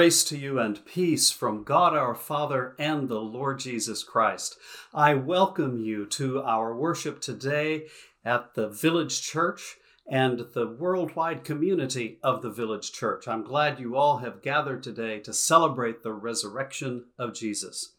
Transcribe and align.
Grace 0.00 0.24
to 0.24 0.38
you 0.38 0.58
and 0.58 0.82
peace 0.86 1.30
from 1.30 1.62
God 1.62 1.94
our 1.94 2.14
Father 2.14 2.74
and 2.78 3.06
the 3.06 3.20
Lord 3.20 3.58
Jesus 3.58 4.02
Christ. 4.02 4.56
I 4.94 5.12
welcome 5.12 5.76
you 5.76 6.06
to 6.06 6.40
our 6.40 6.74
worship 6.74 7.20
today 7.20 7.84
at 8.24 8.54
the 8.54 8.70
Village 8.70 9.20
Church 9.20 9.76
and 10.10 10.46
the 10.54 10.68
worldwide 10.68 11.44
community 11.44 12.18
of 12.22 12.40
the 12.40 12.48
Village 12.48 12.92
Church. 12.92 13.28
I'm 13.28 13.44
glad 13.44 13.78
you 13.78 13.94
all 13.94 14.16
have 14.16 14.40
gathered 14.40 14.82
today 14.82 15.20
to 15.20 15.34
celebrate 15.34 16.02
the 16.02 16.14
resurrection 16.14 17.04
of 17.18 17.34
Jesus. 17.34 17.96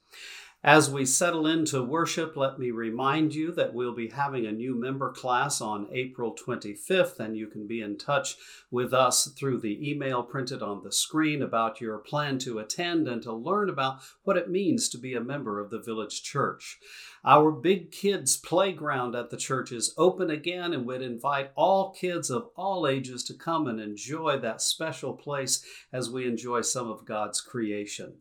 As 0.64 0.92
we 0.92 1.08
settle 1.08 1.48
into 1.48 1.82
worship, 1.82 2.38
let 2.38 2.60
me 2.60 2.70
remind 2.70 3.34
you 3.34 3.52
that 3.54 3.74
we'll 3.74 3.96
be 3.96 4.10
having 4.10 4.46
a 4.46 4.52
new 4.52 4.76
member 4.76 5.12
class 5.12 5.60
on 5.60 5.88
April 5.92 6.36
25th, 6.36 7.20
and 7.20 7.36
you 7.36 7.48
can 7.48 7.66
be 7.66 7.82
in 7.82 7.98
touch 7.98 8.36
with 8.70 8.94
us 8.94 9.26
through 9.30 9.62
the 9.62 9.90
email 9.90 10.22
printed 10.22 10.62
on 10.62 10.84
the 10.84 10.92
screen 10.92 11.42
about 11.42 11.82
your 11.82 11.98
plan 11.98 12.38
to 12.38 12.60
attend 12.60 13.08
and 13.08 13.24
to 13.24 13.34
learn 13.34 13.70
about 13.70 14.02
what 14.22 14.38
it 14.38 14.52
means 14.52 14.88
to 14.90 15.00
be 15.00 15.16
a 15.16 15.20
member 15.20 15.60
of 15.60 15.72
the 15.72 15.80
village 15.80 16.22
church. 16.22 16.78
Our 17.26 17.52
Big 17.52 17.92
Kids 17.92 18.38
playground 18.38 19.16
at 19.16 19.32
the 19.32 19.38
church 19.38 19.72
is 19.72 19.96
open 19.98 20.30
again, 20.30 20.74
and 20.74 20.86
we'd 20.86 21.02
invite 21.02 21.50
all 21.56 21.92
kids 21.92 22.30
of 22.30 22.52
all 22.56 22.86
ages 22.86 23.24
to 23.24 23.34
come 23.34 23.66
and 23.66 23.80
enjoy 23.80 24.38
that 24.38 24.62
special 24.62 25.14
place 25.14 25.66
as 25.92 26.12
we 26.12 26.28
enjoy 26.28 26.62
some 26.62 26.88
of 26.88 27.04
God's 27.04 27.42
creation. 27.42 28.18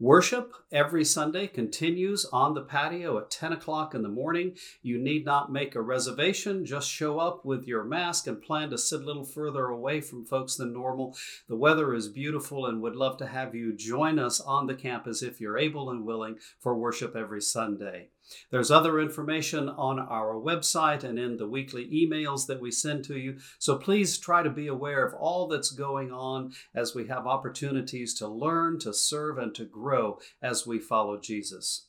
Worship 0.00 0.54
every 0.72 1.04
Sunday 1.04 1.46
continues 1.46 2.24
on 2.32 2.54
the 2.54 2.62
patio 2.62 3.18
at 3.18 3.30
10 3.30 3.52
o'clock 3.52 3.94
in 3.94 4.00
the 4.00 4.08
morning. 4.08 4.56
You 4.80 4.98
need 4.98 5.26
not 5.26 5.52
make 5.52 5.74
a 5.74 5.82
reservation, 5.82 6.64
just 6.64 6.88
show 6.88 7.18
up 7.18 7.44
with 7.44 7.66
your 7.66 7.84
mask 7.84 8.26
and 8.26 8.40
plan 8.40 8.70
to 8.70 8.78
sit 8.78 9.02
a 9.02 9.04
little 9.04 9.26
further 9.26 9.66
away 9.66 10.00
from 10.00 10.24
folks 10.24 10.56
than 10.56 10.72
normal. 10.72 11.14
The 11.50 11.56
weather 11.56 11.92
is 11.92 12.08
beautiful 12.08 12.64
and 12.64 12.80
would 12.80 12.96
love 12.96 13.18
to 13.18 13.26
have 13.26 13.54
you 13.54 13.76
join 13.76 14.18
us 14.18 14.40
on 14.40 14.68
the 14.68 14.74
campus 14.74 15.22
if 15.22 15.38
you're 15.38 15.58
able 15.58 15.90
and 15.90 16.06
willing 16.06 16.38
for 16.58 16.74
worship 16.74 17.14
every 17.14 17.42
Sunday. 17.42 18.08
There's 18.50 18.70
other 18.70 19.00
information 19.00 19.68
on 19.68 19.98
our 19.98 20.34
website 20.34 21.04
and 21.04 21.18
in 21.18 21.36
the 21.36 21.48
weekly 21.48 21.86
emails 21.88 22.46
that 22.46 22.60
we 22.60 22.70
send 22.70 23.04
to 23.04 23.18
you. 23.18 23.38
So 23.58 23.76
please 23.76 24.18
try 24.18 24.42
to 24.42 24.50
be 24.50 24.66
aware 24.66 25.04
of 25.04 25.14
all 25.14 25.48
that's 25.48 25.70
going 25.70 26.12
on 26.12 26.52
as 26.74 26.94
we 26.94 27.06
have 27.08 27.26
opportunities 27.26 28.14
to 28.14 28.28
learn, 28.28 28.78
to 28.80 28.92
serve, 28.92 29.38
and 29.38 29.54
to 29.54 29.64
grow 29.64 30.18
as 30.42 30.66
we 30.66 30.78
follow 30.78 31.18
Jesus. 31.18 31.86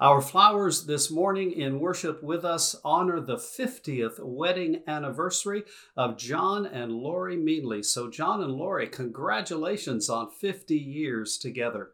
Our 0.00 0.22
flowers 0.22 0.86
this 0.86 1.10
morning 1.10 1.52
in 1.52 1.80
worship 1.80 2.22
with 2.22 2.44
us 2.44 2.74
honor 2.84 3.20
the 3.20 3.36
50th 3.36 4.18
wedding 4.18 4.82
anniversary 4.86 5.64
of 5.96 6.16
John 6.16 6.64
and 6.64 6.92
Lori 6.92 7.36
Meanley. 7.36 7.84
So, 7.84 8.08
John 8.08 8.42
and 8.42 8.52
Lori, 8.54 8.86
congratulations 8.86 10.08
on 10.08 10.30
50 10.30 10.76
years 10.76 11.36
together. 11.36 11.90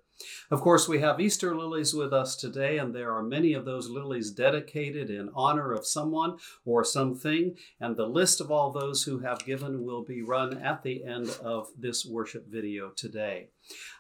Of 0.51 0.61
course, 0.61 0.89
we 0.89 1.01
have 1.01 1.21
Easter 1.21 1.57
lilies 1.57 1.95
with 1.95 2.13
us 2.13 2.37
today, 2.37 2.79
and 2.79 2.95
there 2.95 3.13
are 3.13 3.23
many 3.23 3.53
of 3.55 3.65
those 3.65 3.89
lilies 3.89 4.31
dedicated 4.31 5.11
in 5.11 5.31
honor 5.35 5.73
of 5.73 5.87
someone 5.87 6.39
or 6.65 6.85
something. 6.85 7.57
And 7.81 7.97
the 7.97 8.07
list 8.07 8.41
of 8.41 8.51
all 8.51 8.71
those 8.71 9.03
who 9.03 9.19
have 9.21 9.45
given 9.45 9.85
will 9.85 10.05
be 10.05 10.23
run 10.23 10.59
at 10.59 10.83
the 10.83 11.05
end 11.05 11.31
of 11.43 11.69
this 11.77 12.07
worship 12.07 12.47
video 12.49 12.91
today. 12.91 13.49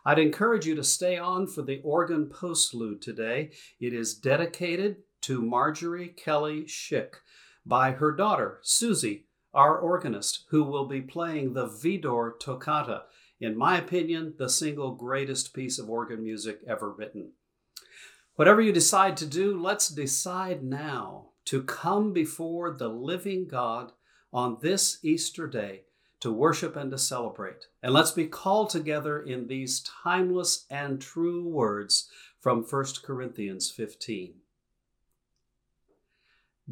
I'd 0.04 0.18
encourage 0.18 0.66
you 0.66 0.74
to 0.76 0.84
stay 0.84 1.18
on 1.18 1.46
for 1.46 1.62
the 1.62 1.80
organ 1.82 2.26
postlude 2.26 3.00
today. 3.00 3.50
It 3.80 3.92
is 3.92 4.14
dedicated 4.14 4.98
to 5.22 5.42
Marjorie 5.42 6.08
Kelly 6.08 6.64
Schick 6.64 7.14
by 7.66 7.92
her 7.92 8.12
daughter, 8.12 8.60
Susie, 8.62 9.26
our 9.54 9.78
organist, 9.78 10.44
who 10.50 10.64
will 10.64 10.86
be 10.86 11.00
playing 11.00 11.54
the 11.54 11.66
Widor 11.66 12.38
Toccata 12.38 13.04
in 13.44 13.56
my 13.56 13.78
opinion, 13.78 14.34
the 14.38 14.48
single 14.48 14.92
greatest 14.92 15.54
piece 15.54 15.78
of 15.78 15.90
organ 15.90 16.22
music 16.22 16.60
ever 16.66 16.90
written. 16.90 17.32
Whatever 18.36 18.60
you 18.60 18.72
decide 18.72 19.16
to 19.18 19.26
do, 19.26 19.60
let's 19.60 19.88
decide 19.88 20.64
now 20.64 21.26
to 21.44 21.62
come 21.62 22.12
before 22.12 22.70
the 22.70 22.88
living 22.88 23.46
God 23.46 23.92
on 24.32 24.58
this 24.60 24.98
Easter 25.02 25.46
day 25.46 25.82
to 26.20 26.32
worship 26.32 26.74
and 26.74 26.90
to 26.90 26.98
celebrate. 26.98 27.66
And 27.82 27.92
let's 27.92 28.10
be 28.10 28.26
called 28.26 28.70
together 28.70 29.20
in 29.20 29.46
these 29.46 29.80
timeless 29.80 30.64
and 30.70 31.00
true 31.00 31.46
words 31.46 32.08
from 32.40 32.62
1 32.62 32.84
Corinthians 33.02 33.70
15. 33.70 34.34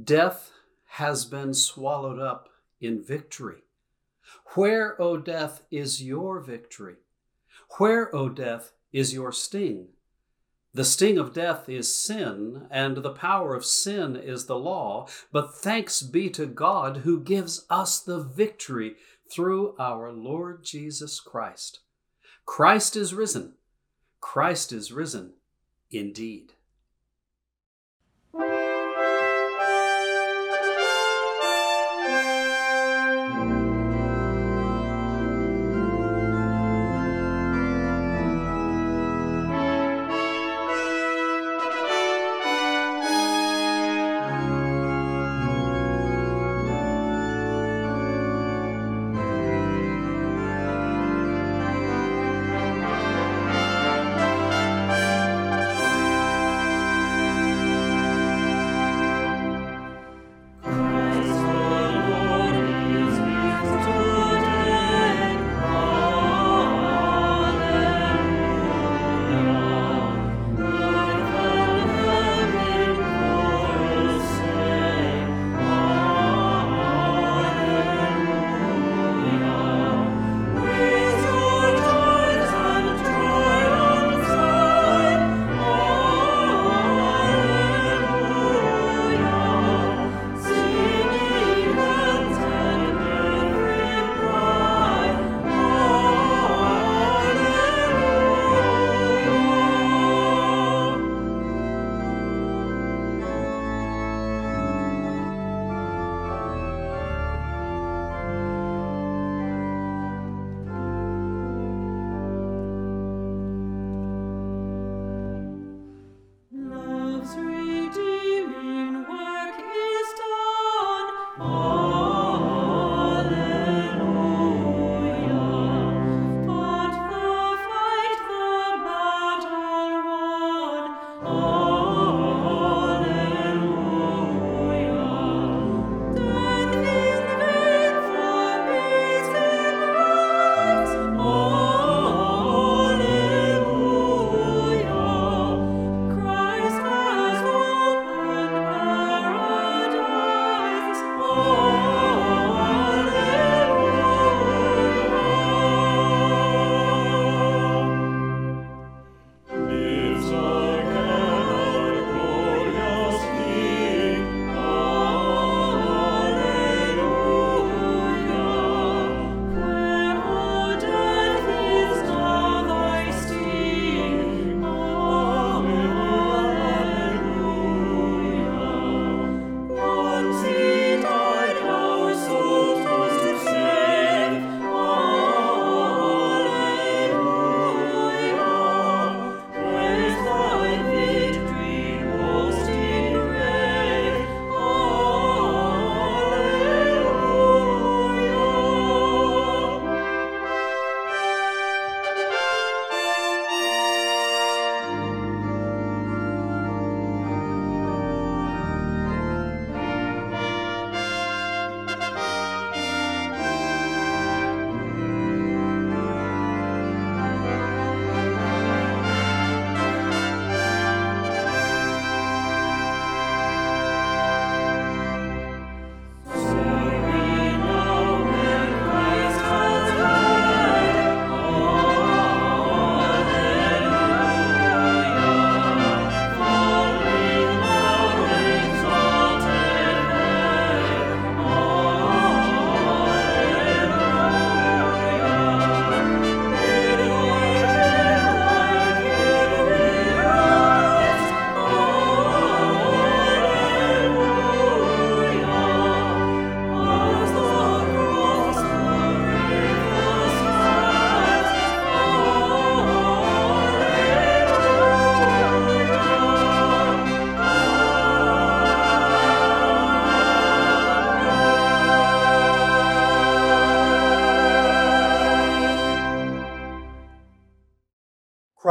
Death 0.03 0.51
has 0.87 1.27
been 1.27 1.53
swallowed 1.53 2.19
up 2.19 2.49
in 2.81 3.03
victory. 3.03 3.63
Where, 4.55 5.01
O 5.01 5.17
death, 5.17 5.63
is 5.71 6.03
your 6.03 6.41
victory? 6.41 6.97
Where, 7.79 8.15
O 8.15 8.29
death, 8.29 8.73
is 8.93 9.15
your 9.15 9.33
sting? 9.33 9.89
The 10.75 10.85
sting 10.85 11.19
of 11.19 11.35
death 11.35 11.69
is 11.69 11.95
sin, 11.95 12.67
and 12.71 12.99
the 12.99 13.13
power 13.13 13.55
of 13.55 13.65
sin 13.65 14.17
is 14.17 14.47
the 14.47 14.59
law. 14.59 15.07
But 15.31 15.55
thanks 15.55 16.03
be 16.03 16.31
to 16.31 16.47
God 16.47 16.99
who 16.99 17.21
gives 17.21 17.67
us 17.69 18.01
the 18.01 18.21
victory 18.21 18.97
through 19.31 19.75
our 19.79 20.13
Lord 20.13 20.65
Jesus 20.65 21.21
Christ. 21.21 21.81
Christ 22.47 22.97
is 22.97 23.15
risen. 23.15 23.55
Christ 24.21 24.73
is 24.73 24.93
risen 24.93 25.35
indeed. 25.91 26.55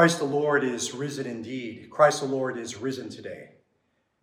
Christ 0.01 0.17
the 0.17 0.25
Lord 0.25 0.63
is 0.63 0.96
risen 0.96 1.27
indeed. 1.27 1.91
Christ 1.91 2.22
the 2.22 2.25
Lord 2.25 2.58
is 2.58 2.75
risen 2.75 3.08
today. 3.08 3.50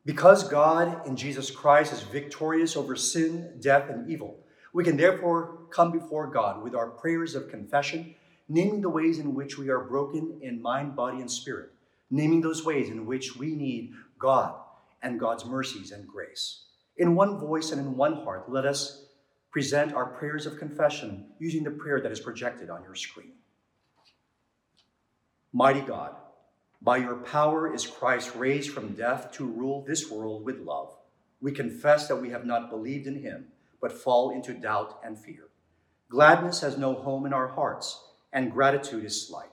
Because 0.04 0.48
God 0.48 1.06
in 1.06 1.14
Jesus 1.14 1.52
Christ 1.52 1.92
is 1.92 2.02
victorious 2.02 2.76
over 2.76 2.96
sin, 2.96 3.58
death, 3.60 3.88
and 3.88 4.10
evil, 4.10 4.40
we 4.72 4.82
can 4.82 4.96
therefore 4.96 5.68
come 5.70 5.92
before 5.92 6.26
God 6.26 6.64
with 6.64 6.74
our 6.74 6.90
prayers 6.90 7.36
of 7.36 7.48
confession, 7.48 8.16
naming 8.48 8.80
the 8.80 8.88
ways 8.88 9.20
in 9.20 9.36
which 9.36 9.56
we 9.56 9.68
are 9.68 9.84
broken 9.84 10.40
in 10.42 10.60
mind, 10.60 10.96
body, 10.96 11.20
and 11.20 11.30
spirit, 11.30 11.70
naming 12.10 12.40
those 12.40 12.64
ways 12.64 12.88
in 12.88 13.06
which 13.06 13.36
we 13.36 13.54
need 13.54 13.92
God 14.18 14.56
and 15.00 15.20
God's 15.20 15.44
mercies 15.44 15.92
and 15.92 16.08
grace. 16.08 16.64
In 16.96 17.14
one 17.14 17.38
voice 17.38 17.70
and 17.70 17.80
in 17.80 17.96
one 17.96 18.24
heart, 18.24 18.50
let 18.50 18.66
us 18.66 19.04
present 19.52 19.94
our 19.94 20.06
prayers 20.06 20.44
of 20.44 20.58
confession 20.58 21.26
using 21.38 21.62
the 21.62 21.70
prayer 21.70 22.00
that 22.00 22.10
is 22.10 22.18
projected 22.18 22.68
on 22.68 22.82
your 22.82 22.96
screen. 22.96 23.37
Mighty 25.52 25.80
God, 25.80 26.14
by 26.82 26.98
your 26.98 27.16
power 27.16 27.72
is 27.74 27.86
Christ 27.86 28.34
raised 28.36 28.70
from 28.70 28.92
death 28.92 29.32
to 29.32 29.46
rule 29.46 29.82
this 29.82 30.10
world 30.10 30.44
with 30.44 30.60
love. 30.60 30.90
We 31.40 31.52
confess 31.52 32.06
that 32.06 32.20
we 32.20 32.28
have 32.30 32.44
not 32.44 32.68
believed 32.68 33.06
in 33.06 33.22
him, 33.22 33.46
but 33.80 33.92
fall 33.92 34.30
into 34.30 34.52
doubt 34.52 35.00
and 35.02 35.18
fear. 35.18 35.48
Gladness 36.10 36.60
has 36.60 36.76
no 36.76 36.92
home 36.92 37.24
in 37.24 37.32
our 37.32 37.48
hearts, 37.48 37.98
and 38.30 38.52
gratitude 38.52 39.06
is 39.06 39.26
slight. 39.26 39.48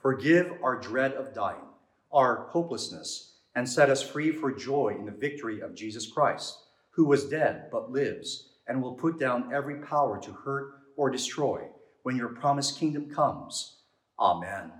Forgive 0.00 0.50
our 0.62 0.80
dread 0.80 1.12
of 1.12 1.34
dying, 1.34 1.68
our 2.10 2.46
hopelessness, 2.48 3.34
and 3.54 3.68
set 3.68 3.90
us 3.90 4.02
free 4.02 4.32
for 4.32 4.50
joy 4.50 4.96
in 4.98 5.04
the 5.04 5.12
victory 5.12 5.60
of 5.60 5.74
Jesus 5.74 6.06
Christ, 6.10 6.58
who 6.90 7.04
was 7.04 7.28
dead 7.28 7.68
but 7.70 7.92
lives, 7.92 8.48
and 8.66 8.82
will 8.82 8.94
put 8.94 9.18
down 9.18 9.52
every 9.52 9.76
power 9.76 10.18
to 10.22 10.32
hurt 10.32 10.72
or 10.96 11.10
destroy 11.10 11.68
when 12.02 12.16
your 12.16 12.28
promised 12.30 12.78
kingdom 12.78 13.10
comes. 13.10 13.76
Amen. 14.18 14.72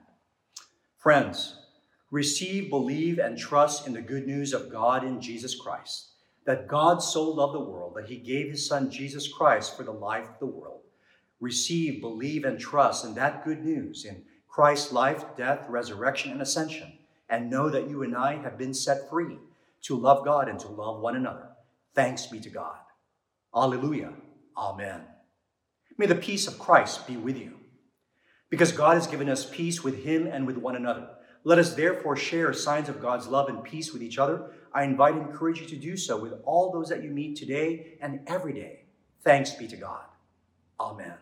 Friends, 1.04 1.56
receive, 2.10 2.70
believe, 2.70 3.18
and 3.18 3.36
trust 3.36 3.86
in 3.86 3.92
the 3.92 4.00
good 4.00 4.26
news 4.26 4.54
of 4.54 4.72
God 4.72 5.04
in 5.04 5.20
Jesus 5.20 5.54
Christ, 5.54 6.12
that 6.46 6.66
God 6.66 7.02
so 7.02 7.28
loved 7.28 7.54
the 7.54 7.60
world 7.60 7.92
that 7.94 8.08
he 8.08 8.16
gave 8.16 8.48
his 8.48 8.66
Son 8.66 8.90
Jesus 8.90 9.28
Christ 9.28 9.76
for 9.76 9.82
the 9.82 9.92
life 9.92 10.26
of 10.30 10.38
the 10.38 10.46
world. 10.46 10.80
Receive, 11.40 12.00
believe, 12.00 12.46
and 12.46 12.58
trust 12.58 13.04
in 13.04 13.12
that 13.16 13.44
good 13.44 13.62
news 13.62 14.06
in 14.06 14.22
Christ's 14.48 14.92
life, 14.92 15.22
death, 15.36 15.66
resurrection, 15.68 16.32
and 16.32 16.40
ascension, 16.40 16.94
and 17.28 17.50
know 17.50 17.68
that 17.68 17.90
you 17.90 18.02
and 18.02 18.16
I 18.16 18.36
have 18.36 18.56
been 18.56 18.72
set 18.72 19.10
free 19.10 19.36
to 19.82 19.98
love 19.98 20.24
God 20.24 20.48
and 20.48 20.58
to 20.60 20.68
love 20.68 21.02
one 21.02 21.16
another. 21.16 21.48
Thanks 21.94 22.24
be 22.28 22.40
to 22.40 22.48
God. 22.48 22.78
Alleluia. 23.54 24.14
Amen. 24.56 25.02
May 25.98 26.06
the 26.06 26.14
peace 26.14 26.46
of 26.46 26.58
Christ 26.58 27.06
be 27.06 27.18
with 27.18 27.36
you. 27.36 27.58
Because 28.54 28.70
God 28.70 28.94
has 28.94 29.08
given 29.08 29.28
us 29.28 29.44
peace 29.44 29.82
with 29.82 30.04
him 30.04 30.28
and 30.28 30.46
with 30.46 30.58
one 30.58 30.76
another. 30.76 31.08
Let 31.42 31.58
us 31.58 31.74
therefore 31.74 32.16
share 32.16 32.52
signs 32.52 32.88
of 32.88 33.02
God's 33.02 33.26
love 33.26 33.48
and 33.48 33.64
peace 33.64 33.92
with 33.92 34.00
each 34.00 34.16
other. 34.16 34.52
I 34.72 34.84
invite 34.84 35.14
and 35.14 35.28
encourage 35.28 35.60
you 35.60 35.66
to 35.66 35.76
do 35.76 35.96
so 35.96 36.16
with 36.16 36.34
all 36.44 36.70
those 36.70 36.88
that 36.90 37.02
you 37.02 37.10
meet 37.10 37.34
today 37.34 37.98
and 38.00 38.20
every 38.28 38.52
day. 38.52 38.84
Thanks 39.24 39.54
be 39.54 39.66
to 39.66 39.76
God. 39.76 40.04
Amen. 40.78 41.14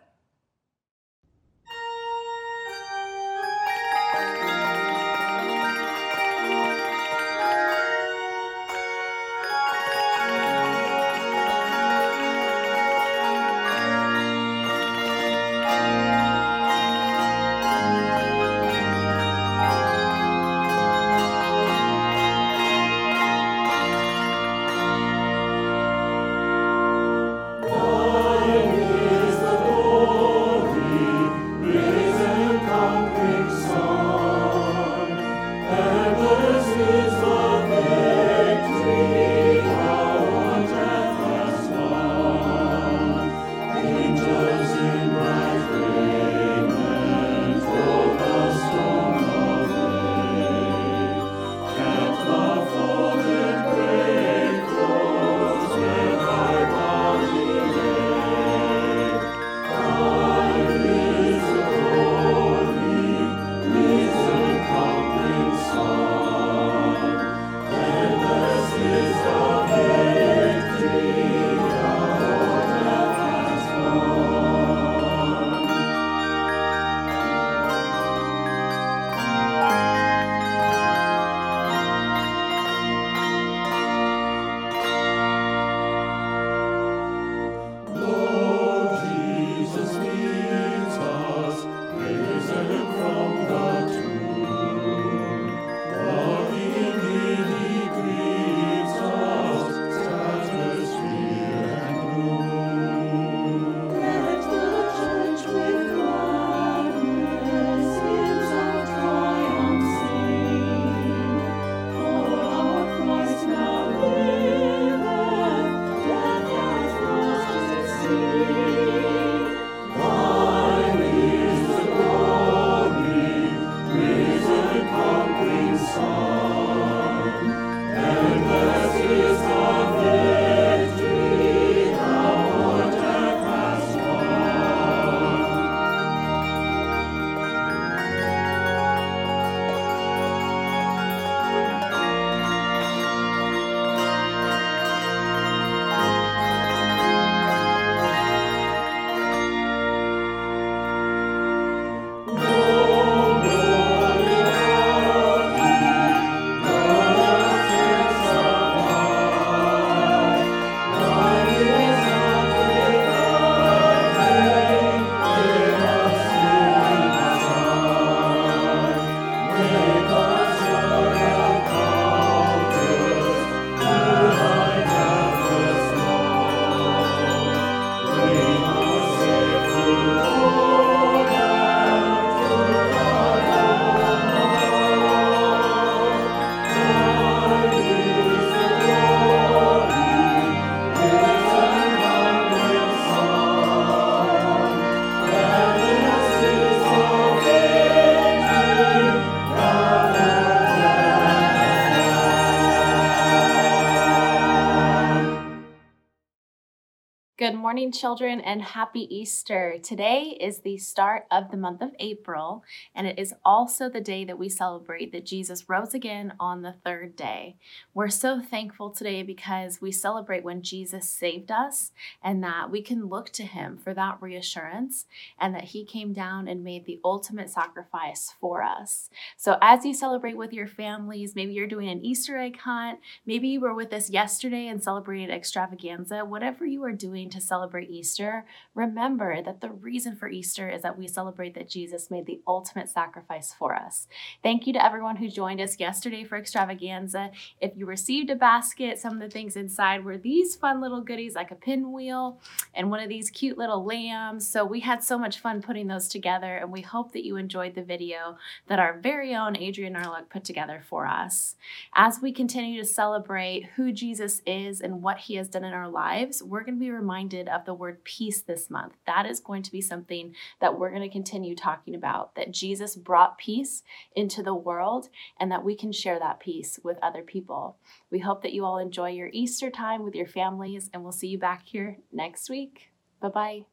Morning, 207.73 207.91
children, 207.91 208.39
and 208.39 208.61
happy 208.61 209.07
Easter. 209.09 209.77
Today 209.81 210.37
is 210.39 210.59
the 210.59 210.77
start 210.77 211.25
of 211.31 211.49
the 211.49 211.57
month 211.57 211.81
of 211.81 211.95
April, 211.97 212.63
and 212.93 213.07
it 213.07 213.17
is 213.17 213.33
also 213.43 213.89
the 213.89 213.99
day 213.99 214.23
that 214.25 214.37
we 214.37 214.47
celebrate 214.47 215.11
that 215.11 215.25
Jesus 215.25 215.67
rose 215.67 215.95
again 215.95 216.33
on 216.39 216.61
the 216.61 216.75
third 216.85 217.15
day. 217.15 217.55
We're 217.91 218.09
so 218.09 218.39
thankful 218.39 218.91
today 218.91 219.23
because 219.23 219.81
we 219.81 219.91
celebrate 219.91 220.43
when 220.43 220.61
Jesus 220.61 221.09
saved 221.09 221.51
us 221.51 221.91
and 222.23 222.43
that 222.43 222.69
we 222.69 222.83
can 222.83 223.07
look 223.07 223.31
to 223.31 223.43
him 223.43 223.79
for 223.83 223.91
that 223.95 224.21
reassurance 224.21 225.07
and 225.39 225.55
that 225.55 225.63
he 225.63 225.83
came 225.83 226.13
down 226.13 226.47
and 226.47 226.63
made 226.63 226.85
the 226.85 226.99
ultimate 227.03 227.49
sacrifice 227.49 228.35
for 228.39 228.61
us. 228.61 229.09
So, 229.35 229.57
as 229.63 229.83
you 229.83 229.95
celebrate 229.95 230.37
with 230.37 230.53
your 230.53 230.67
families, 230.67 231.35
maybe 231.35 231.53
you're 231.53 231.65
doing 231.65 231.89
an 231.89 232.05
Easter 232.05 232.37
egg 232.37 232.59
hunt, 232.59 232.99
maybe 233.25 233.47
you 233.47 233.59
were 233.59 233.73
with 233.73 233.91
us 233.93 234.11
yesterday 234.11 234.67
and 234.67 234.83
celebrated 234.83 235.31
extravaganza, 235.31 236.23
whatever 236.23 236.67
you 236.67 236.83
are 236.83 236.91
doing 236.91 237.31
to 237.31 237.41
celebrate 237.41 237.62
Easter, 237.79 238.45
remember 238.75 239.41
that 239.41 239.61
the 239.61 239.69
reason 239.69 240.15
for 240.15 240.27
Easter 240.27 240.69
is 240.69 240.81
that 240.81 240.97
we 240.97 241.07
celebrate 241.07 241.55
that 241.55 241.69
Jesus 241.69 242.11
made 242.11 242.25
the 242.25 242.41
ultimate 242.47 242.89
sacrifice 242.89 243.53
for 243.53 243.75
us. 243.75 244.07
Thank 244.41 244.67
you 244.67 244.73
to 244.73 244.85
everyone 244.85 245.15
who 245.15 245.29
joined 245.29 245.61
us 245.61 245.79
yesterday 245.79 246.23
for 246.23 246.37
extravaganza. 246.37 247.31
If 247.61 247.71
you 247.75 247.85
received 247.85 248.29
a 248.29 248.35
basket, 248.35 248.99
some 248.99 249.13
of 249.13 249.19
the 249.19 249.29
things 249.29 249.55
inside 249.55 250.03
were 250.03 250.17
these 250.17 250.55
fun 250.55 250.81
little 250.81 251.01
goodies 251.01 251.35
like 251.35 251.51
a 251.51 251.55
pinwheel 251.55 252.39
and 252.73 252.89
one 252.89 252.99
of 252.99 253.09
these 253.09 253.29
cute 253.29 253.57
little 253.57 253.83
lambs. 253.83 254.47
So 254.47 254.65
we 254.65 254.81
had 254.81 255.03
so 255.03 255.17
much 255.17 255.39
fun 255.39 255.61
putting 255.61 255.87
those 255.87 256.07
together, 256.07 256.57
and 256.57 256.71
we 256.71 256.81
hope 256.81 257.13
that 257.13 257.25
you 257.25 257.37
enjoyed 257.37 257.75
the 257.75 257.83
video 257.83 258.37
that 258.67 258.79
our 258.79 258.99
very 258.99 259.35
own 259.35 259.55
Adrian 259.57 259.95
Arluck 259.95 260.29
put 260.29 260.43
together 260.43 260.81
for 260.87 261.07
us. 261.07 261.55
As 261.95 262.21
we 262.21 262.31
continue 262.31 262.81
to 262.81 262.87
celebrate 262.87 263.69
who 263.75 263.91
Jesus 263.91 264.41
is 264.45 264.81
and 264.81 265.01
what 265.01 265.17
he 265.19 265.35
has 265.35 265.47
done 265.47 265.63
in 265.63 265.73
our 265.73 265.89
lives, 265.89 266.41
we're 266.43 266.63
going 266.63 266.75
to 266.75 266.79
be 266.79 266.91
reminded 266.91 267.47
of 267.53 267.65
the 267.65 267.73
word 267.73 268.03
peace 268.03 268.41
this 268.41 268.69
month. 268.69 268.93
That 269.05 269.25
is 269.25 269.39
going 269.39 269.63
to 269.63 269.71
be 269.71 269.81
something 269.81 270.35
that 270.59 270.77
we're 270.77 270.89
going 270.89 271.01
to 271.01 271.09
continue 271.09 271.55
talking 271.55 271.95
about 271.95 272.35
that 272.35 272.51
Jesus 272.51 272.95
brought 272.95 273.37
peace 273.37 273.83
into 274.15 274.43
the 274.43 274.55
world 274.55 275.09
and 275.39 275.51
that 275.51 275.63
we 275.63 275.75
can 275.75 275.91
share 275.91 276.19
that 276.19 276.39
peace 276.39 276.79
with 276.83 276.97
other 277.01 277.21
people. 277.21 277.77
We 278.09 278.19
hope 278.19 278.41
that 278.41 278.53
you 278.53 278.65
all 278.65 278.77
enjoy 278.77 279.11
your 279.11 279.29
Easter 279.31 279.69
time 279.69 280.03
with 280.03 280.15
your 280.15 280.27
families, 280.27 280.89
and 280.93 281.03
we'll 281.03 281.11
see 281.11 281.27
you 281.27 281.37
back 281.37 281.63
here 281.65 281.97
next 282.11 282.49
week. 282.49 282.91
Bye 283.21 283.29
bye. 283.29 283.65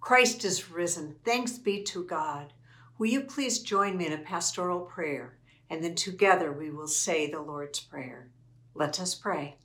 Christ 0.00 0.44
is 0.44 0.70
risen. 0.70 1.16
Thanks 1.24 1.58
be 1.58 1.82
to 1.84 2.04
God. 2.04 2.52
Will 2.98 3.06
you 3.06 3.22
please 3.22 3.58
join 3.58 3.96
me 3.96 4.06
in 4.06 4.12
a 4.12 4.18
pastoral 4.18 4.80
prayer? 4.80 5.38
And 5.70 5.82
then 5.82 5.94
together 5.94 6.52
we 6.52 6.70
will 6.70 6.86
say 6.86 7.30
the 7.30 7.40
Lord's 7.40 7.80
Prayer. 7.80 8.30
Let 8.74 9.00
us 9.00 9.14
pray. 9.14 9.56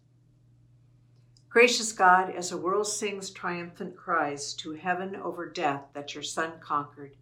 Gracious 1.49 1.91
God, 1.91 2.29
as 2.29 2.51
the 2.51 2.57
world 2.57 2.85
sings 2.85 3.31
triumphant 3.31 3.95
cries 3.95 4.53
to 4.53 4.73
heaven 4.73 5.15
over 5.15 5.49
death 5.49 5.81
that 5.93 6.13
your 6.13 6.21
Son 6.21 6.53
conquered, 6.59 7.15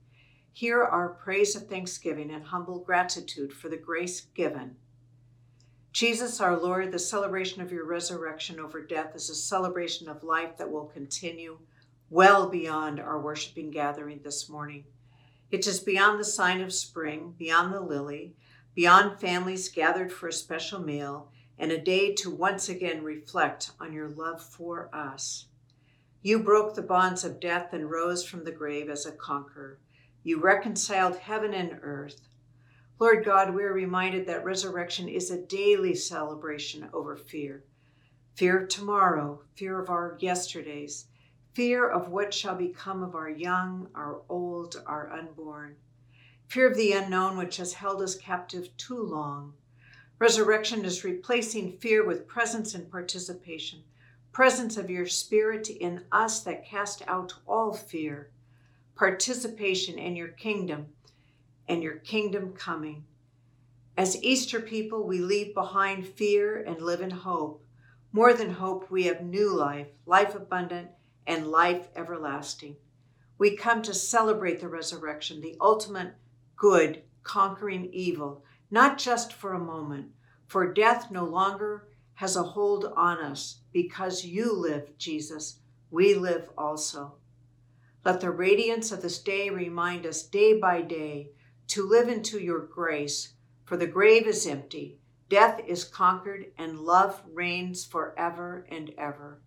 hear 0.52 0.84
our 0.84 1.08
praise 1.08 1.56
of 1.56 1.68
thanksgiving 1.70 2.30
and 2.32 2.44
humble 2.44 2.80
gratitude 2.80 3.54
for 3.54 3.70
the 3.70 3.78
grace 3.78 4.20
given. 4.36 4.76
Jesus, 5.94 6.42
our 6.42 6.58
Lord, 6.58 6.92
the 6.92 7.00
celebration 7.00 7.62
of 7.62 7.72
your 7.72 7.86
resurrection 7.86 8.60
over 8.60 8.82
death 8.82 9.16
is 9.16 9.30
a 9.30 9.36
celebration 9.36 10.10
of 10.10 10.24
life 10.24 10.58
that 10.58 10.70
will 10.70 10.86
continue 10.86 11.60
well 12.10 12.50
beyond 12.50 13.00
our 13.00 13.22
worshiping 13.22 13.72
gathering 13.72 14.20
this 14.26 14.50
morning. 14.50 14.84
It 15.52 15.66
is 15.66 15.80
beyond 15.80 16.20
the 16.20 16.26
sign 16.26 16.60
of 16.60 16.74
spring, 16.74 17.34
beyond 17.38 17.74
the 17.74 17.80
lily, 17.80 18.36
beyond 18.76 19.22
families 19.22 19.70
gathered 19.70 20.12
for 20.12 20.28
a 20.28 20.34
special 20.34 20.82
meal, 20.82 21.32
and 21.60 21.72
a 21.72 21.78
day 21.78 22.14
to 22.14 22.30
once 22.30 22.70
again 22.70 23.04
reflect 23.04 23.72
on 23.80 23.92
your 23.92 24.10
love 24.10 24.42
for 24.44 24.90
us. 24.94 25.46
You 26.22 26.40
broke 26.40 26.76
the 26.76 26.82
bonds 26.82 27.24
of 27.24 27.40
death 27.40 27.74
and 27.74 27.90
rose 27.90 28.24
from 28.24 28.44
the 28.44 28.52
grave 28.52 28.90
as 28.90 29.06
a 29.06 29.12
conqueror. 29.12 29.80
You 30.24 30.40
reconciled 30.40 31.18
heaven 31.18 31.54
and 31.54 31.80
earth. 31.82 32.28
Lord 33.00 33.24
God, 33.24 33.56
we 33.56 33.64
are 33.64 33.74
reminded 33.74 34.28
that 34.28 34.44
resurrection 34.44 35.08
is 35.08 35.32
a 35.32 35.46
daily 35.46 35.96
celebration 35.96 36.90
over 36.94 37.16
fear 37.16 37.64
fear 38.36 38.64
of 38.64 38.70
tomorrow, 38.70 39.42
fear 39.56 39.82
of 39.82 39.90
our 39.90 40.16
yesterdays, 40.20 41.08
fear 41.54 41.90
of 41.90 42.10
what 42.10 42.32
shall 42.32 42.56
become 42.56 43.02
of 43.02 43.16
our 43.16 43.30
young, 43.30 43.88
our 43.96 44.22
old, 44.30 44.84
our 44.86 45.12
unborn, 45.12 45.76
fear 46.48 46.70
of 46.70 46.78
the 46.78 46.92
unknown 46.92 47.36
which 47.36 47.58
has 47.58 47.74
held 47.74 48.00
us 48.00 48.16
captive 48.16 48.70
too 48.78 49.02
long 49.02 49.54
Resurrection 50.20 50.84
is 50.84 51.04
replacing 51.04 51.78
fear 51.78 52.04
with 52.04 52.28
presence 52.28 52.74
and 52.74 52.90
participation, 52.90 53.84
presence 54.32 54.76
of 54.76 54.90
your 54.90 55.06
spirit 55.06 55.70
in 55.70 56.04
us 56.12 56.40
that 56.40 56.66
cast 56.66 57.04
out 57.08 57.36
all 57.48 57.72
fear, 57.72 58.32
participation 58.96 60.00
in 60.00 60.16
your 60.16 60.30
kingdom 60.30 60.88
and 61.68 61.84
your 61.84 61.98
kingdom 61.98 62.52
coming. 62.54 63.06
As 63.96 64.24
Easter 64.24 64.60
people, 64.60 65.04
we 65.06 65.20
leave 65.20 65.54
behind 65.54 66.08
fear 66.08 66.64
and 66.66 66.82
live 66.82 67.02
in 67.02 67.12
hope. 67.12 67.64
More 68.12 68.34
than 68.34 68.50
hope, 68.50 68.90
we 68.90 69.04
have 69.04 69.22
new 69.22 69.56
life, 69.56 69.88
life 70.08 70.34
abundant, 70.34 70.90
and 71.28 71.46
life 71.48 71.90
everlasting. 71.96 72.76
We 73.38 73.56
come 73.56 73.84
to 73.84 73.94
celebrate 73.94 74.62
the 74.62 74.68
resurrection, 74.68 75.42
the 75.42 75.58
ultimate 75.62 76.16
good 76.56 77.04
conquering 77.22 77.90
evil 77.94 78.44
not 78.70 78.98
just 78.98 79.34
for 79.34 79.54
a 79.54 79.60
moment, 79.60 80.12
for 80.46 80.74
death 80.74 81.12
no 81.12 81.24
longer 81.24 81.88
has 82.16 82.36
a 82.36 82.44
hold 82.44 82.92
on 82.96 83.20
us. 83.20 83.60
Because 83.72 84.26
you 84.26 84.54
live, 84.54 84.98
Jesus, 84.98 85.60
we 85.92 86.16
live 86.16 86.50
also. 86.58 87.16
Let 88.04 88.22
the 88.22 88.32
radiance 88.32 88.92
of 88.92 89.02
this 89.02 89.20
day 89.20 89.50
remind 89.50 90.06
us 90.06 90.24
day 90.24 90.60
by 90.60 90.82
day 90.82 91.30
to 91.68 91.88
live 91.88 92.10
into 92.10 92.40
your 92.40 92.60
grace, 92.60 93.34
for 93.66 93.78
the 93.78 93.88
grave 93.88 94.26
is 94.26 94.48
empty, 94.48 94.98
death 95.30 95.60
is 95.68 95.84
conquered, 95.84 96.48
and 96.58 96.80
love 96.80 97.22
reigns 97.34 97.86
forever 97.86 98.66
and 98.72 98.94
ever. 98.98 99.42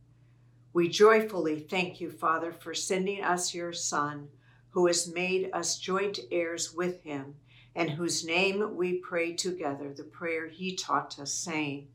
We 0.72 0.88
joyfully 0.88 1.58
thank 1.58 2.00
you, 2.00 2.10
Father, 2.10 2.52
for 2.52 2.74
sending 2.74 3.24
us 3.24 3.54
your 3.54 3.72
Son, 3.72 4.28
who 4.70 4.86
has 4.86 5.12
made 5.12 5.50
us 5.52 5.78
joint 5.78 6.20
heirs 6.30 6.72
with 6.72 7.02
him 7.02 7.34
in 7.74 7.88
whose 7.88 8.24
name 8.24 8.76
we 8.76 8.94
pray 8.94 9.32
together 9.32 9.92
the 9.92 10.04
prayer 10.04 10.48
he 10.48 10.74
taught 10.74 11.18
us, 11.18 11.32
saying, 11.32 11.88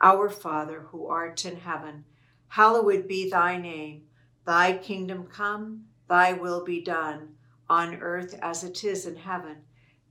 Our 0.00 0.28
Father, 0.28 0.86
who 0.90 1.06
art 1.06 1.44
in 1.44 1.56
heaven, 1.56 2.04
hallowed 2.48 3.06
be 3.06 3.30
thy 3.30 3.56
name. 3.56 4.02
Thy 4.44 4.76
kingdom 4.76 5.26
come, 5.26 5.86
thy 6.08 6.32
will 6.32 6.64
be 6.64 6.80
done, 6.80 7.36
on 7.68 7.96
earth 7.96 8.38
as 8.42 8.62
it 8.62 8.84
is 8.84 9.06
in 9.06 9.16
heaven. 9.16 9.62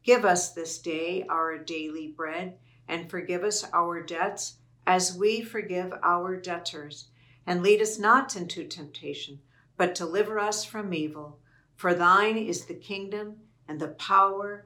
Give 0.03 0.25
us 0.25 0.51
this 0.51 0.79
day 0.79 1.25
our 1.29 1.57
daily 1.57 2.07
bread, 2.07 2.57
and 2.87 3.09
forgive 3.09 3.43
us 3.43 3.65
our 3.73 4.01
debts 4.01 4.57
as 4.85 5.15
we 5.15 5.41
forgive 5.41 5.93
our 6.03 6.35
debtors. 6.35 7.07
And 7.45 7.61
lead 7.61 7.81
us 7.81 7.99
not 7.99 8.35
into 8.35 8.65
temptation, 8.65 9.39
but 9.77 9.95
deliver 9.95 10.39
us 10.39 10.65
from 10.65 10.93
evil. 10.93 11.39
For 11.75 11.93
thine 11.93 12.37
is 12.37 12.65
the 12.65 12.73
kingdom, 12.73 13.37
and 13.67 13.79
the 13.79 13.89
power, 13.89 14.65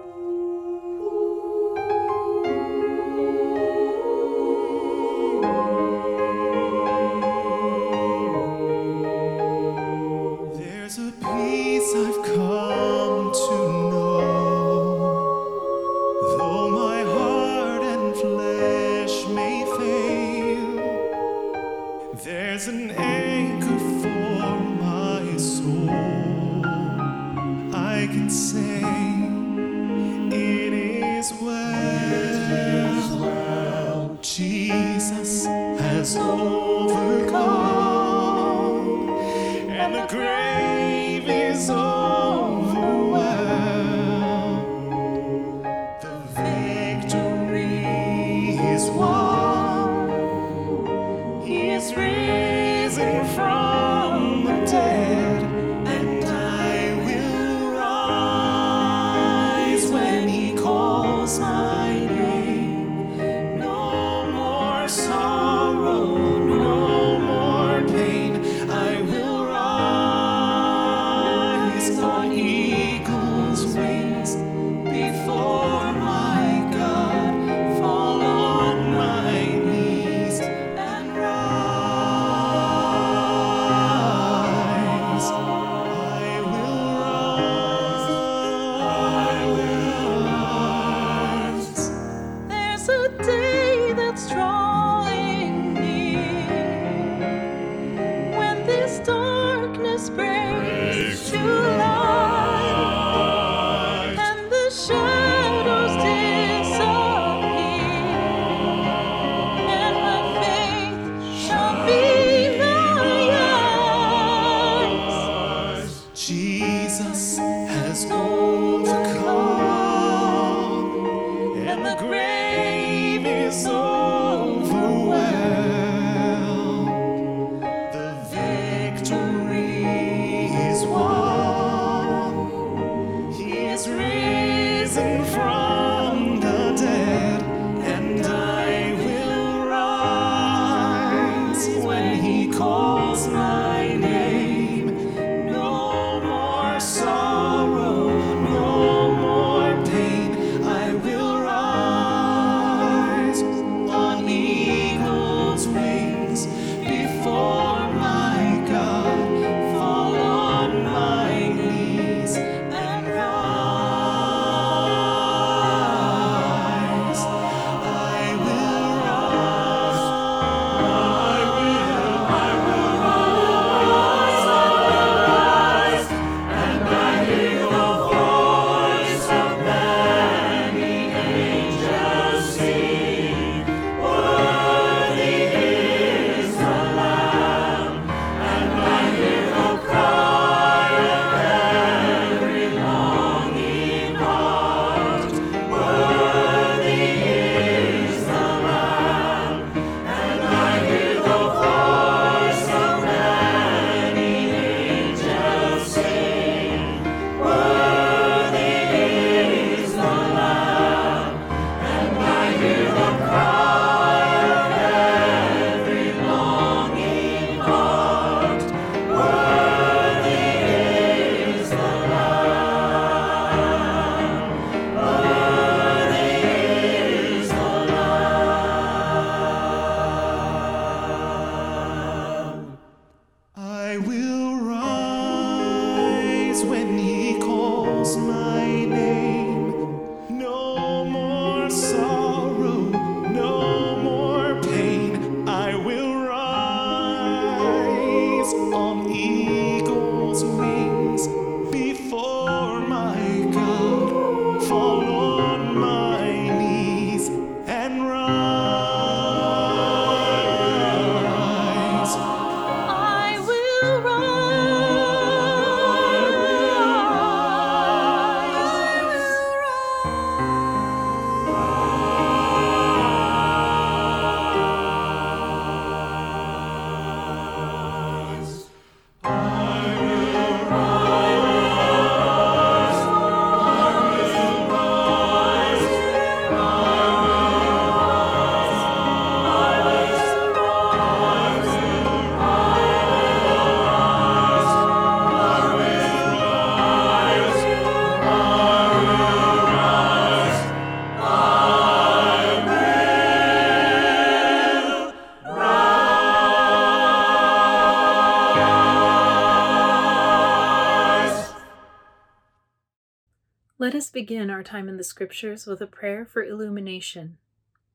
Begin 314.11 314.49
our 314.49 314.63
time 314.63 314.87
in 314.87 314.97
the 314.97 315.03
Scriptures 315.03 315.65
with 315.65 315.81
a 315.81 315.87
prayer 315.87 316.25
for 316.25 316.43
illumination. 316.43 317.37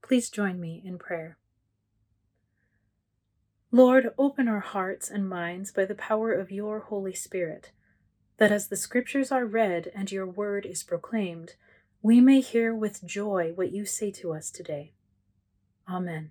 Please 0.03 0.31
join 0.31 0.61
me 0.61 0.83
in 0.85 0.99
prayer. 0.99 1.39
Lord, 3.71 4.11
open 4.17 4.49
our 4.49 4.61
hearts 4.61 5.11
and 5.11 5.29
minds 5.29 5.73
by 5.73 5.85
the 5.85 5.95
power 5.95 6.33
of 6.33 6.51
your 6.51 6.81
Holy 6.81 7.15
Spirit, 7.15 7.73
that 8.39 8.53
as 8.53 8.69
the 8.69 8.77
Scriptures 8.77 9.31
are 9.31 9.45
read 9.45 9.91
and 9.95 10.11
your 10.11 10.27
word 10.27 10.65
is 10.65 10.83
proclaimed, 10.83 11.55
we 12.01 12.21
may 12.21 12.41
hear 12.41 12.75
with 12.75 13.05
joy 13.05 13.53
what 13.55 13.73
you 13.73 13.85
say 13.85 14.11
to 14.13 14.33
us 14.33 14.51
today. 14.51 14.93
Amen. 15.89 16.31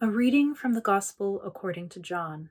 A 0.00 0.08
reading 0.08 0.54
from 0.54 0.72
the 0.74 0.80
Gospel 0.80 1.42
according 1.44 1.88
to 1.90 2.00
John. 2.00 2.50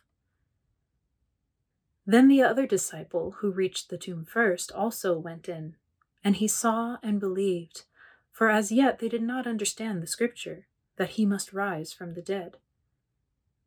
Then 2.11 2.27
the 2.27 2.43
other 2.43 2.67
disciple, 2.67 3.35
who 3.37 3.51
reached 3.51 3.87
the 3.87 3.97
tomb 3.97 4.25
first, 4.25 4.69
also 4.73 5.17
went 5.17 5.47
in, 5.47 5.77
and 6.25 6.35
he 6.35 6.45
saw 6.45 6.97
and 7.01 7.21
believed, 7.21 7.85
for 8.33 8.49
as 8.49 8.69
yet 8.69 8.99
they 8.99 9.07
did 9.07 9.21
not 9.21 9.47
understand 9.47 10.03
the 10.03 10.07
scripture, 10.07 10.67
that 10.97 11.11
he 11.11 11.25
must 11.25 11.53
rise 11.53 11.93
from 11.93 12.13
the 12.13 12.21
dead. 12.21 12.57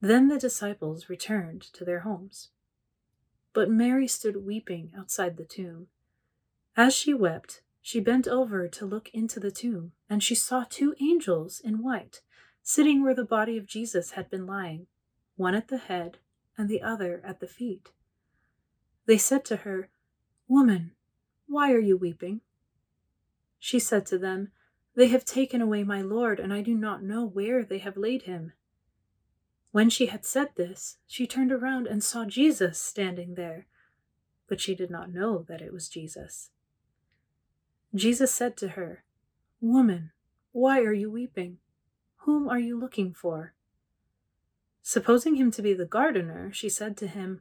Then 0.03 0.29
the 0.29 0.39
disciples 0.39 1.09
returned 1.09 1.63
to 1.73 1.87
their 1.87 2.01
homes. 2.01 2.51
But 3.55 3.71
Mary 3.71 4.07
stood 4.07 4.45
weeping 4.45 4.93
outside 4.95 5.39
the 5.39 5.47
tomb. 5.47 5.87
As 6.77 6.95
she 6.95 7.15
wept, 7.15 7.63
she 7.81 7.99
bent 7.99 8.29
over 8.29 8.69
to 8.69 8.85
look 8.85 9.09
into 9.15 9.41
the 9.41 9.51
tomb, 9.51 9.93
and 10.11 10.23
she 10.23 10.35
saw 10.35 10.67
two 10.69 10.95
angels 11.01 11.61
in 11.61 11.83
white, 11.83 12.21
sitting 12.63 13.03
where 13.03 13.15
the 13.15 13.25
body 13.25 13.57
of 13.57 13.65
Jesus 13.65 14.11
had 14.11 14.29
been 14.29 14.45
lying, 14.45 14.87
one 15.37 15.55
at 15.55 15.69
the 15.69 15.79
head 15.79 16.19
and 16.59 16.69
the 16.69 16.83
other 16.83 17.23
at 17.25 17.41
the 17.41 17.49
feet. 17.49 17.89
They 19.07 19.19
said 19.19 19.45
to 19.47 19.57
her, 19.57 19.89
Woman, 20.49 20.93
why 21.47 21.73
are 21.73 21.81
you 21.81 21.97
weeping? 21.97 22.41
She 23.59 23.79
said 23.79 24.07
to 24.07 24.19
them, 24.19 24.53
They 24.95 25.09
have 25.09 25.25
taken 25.25 25.61
away 25.61 25.85
my 25.85 26.03
Lord, 26.03 26.41
and 26.41 26.53
I 26.53 26.63
do 26.63 26.75
not 26.75 27.03
know 27.03 27.25
where 27.25 27.65
they 27.65 27.79
have 27.79 27.97
laid 27.97 28.23
him. 28.23 28.53
When 29.73 29.91
she 29.91 30.07
had 30.07 30.25
said 30.25 30.51
this, 30.55 30.99
she 31.07 31.27
turned 31.27 31.51
around 31.51 31.87
and 31.87 32.03
saw 32.03 32.25
Jesus 32.25 32.79
standing 32.79 33.35
there, 33.35 33.67
but 34.47 34.61
she 34.61 34.75
did 34.75 34.91
not 34.91 35.13
know 35.13 35.45
that 35.49 35.61
it 35.61 35.73
was 35.73 35.89
Jesus. 35.89 36.51
Jesus 37.95 38.33
said 38.33 38.57
to 38.59 38.69
her, 38.69 39.05
Woman, 39.61 40.13
why 40.53 40.81
are 40.81 40.93
you 40.93 41.11
weeping? 41.11 41.59
Whom 42.19 42.49
are 42.49 42.59
you 42.59 42.79
looking 42.79 43.13
for? 43.13 43.55
Supposing 44.83 45.37
him 45.37 45.51
to 45.53 45.63
be 45.63 45.75
the 45.75 45.87
gardener, 45.87 46.53
she 46.53 46.69
said 46.69 46.97
to 46.99 47.07
him, 47.07 47.41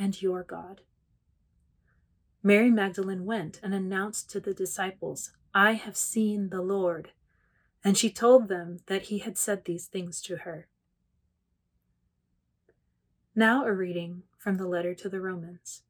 and 0.00 0.20
your 0.20 0.42
God. 0.42 0.80
Mary 2.42 2.70
Magdalene 2.70 3.24
went 3.24 3.60
and 3.62 3.72
announced 3.72 4.28
to 4.30 4.40
the 4.40 4.54
disciples, 4.54 5.30
I 5.54 5.74
have 5.74 5.96
seen 5.96 6.48
the 6.48 6.62
Lord 6.62 7.10
and 7.84 7.96
she 7.96 8.10
told 8.10 8.48
them 8.48 8.78
that 8.86 9.04
he 9.04 9.18
had 9.18 9.38
said 9.38 9.64
these 9.64 9.86
things 9.86 10.20
to 10.22 10.38
her. 10.38 10.68
Now, 13.34 13.64
a 13.64 13.72
reading 13.72 14.24
from 14.36 14.56
the 14.56 14.66
letter 14.66 14.94
to 14.94 15.08
the 15.08 15.20
Romans. 15.20 15.82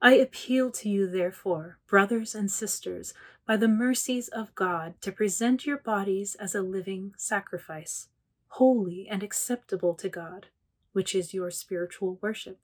I 0.00 0.14
appeal 0.14 0.70
to 0.72 0.88
you, 0.88 1.06
therefore, 1.06 1.78
brothers 1.86 2.34
and 2.34 2.50
sisters, 2.50 3.14
by 3.46 3.56
the 3.56 3.68
mercies 3.68 4.28
of 4.28 4.54
God, 4.54 4.94
to 5.00 5.12
present 5.12 5.66
your 5.66 5.78
bodies 5.78 6.34
as 6.34 6.54
a 6.54 6.62
living 6.62 7.14
sacrifice, 7.16 8.08
holy 8.48 9.08
and 9.08 9.22
acceptable 9.22 9.94
to 9.94 10.08
God, 10.08 10.46
which 10.94 11.14
is 11.14 11.34
your 11.34 11.50
spiritual 11.50 12.18
worship. 12.22 12.58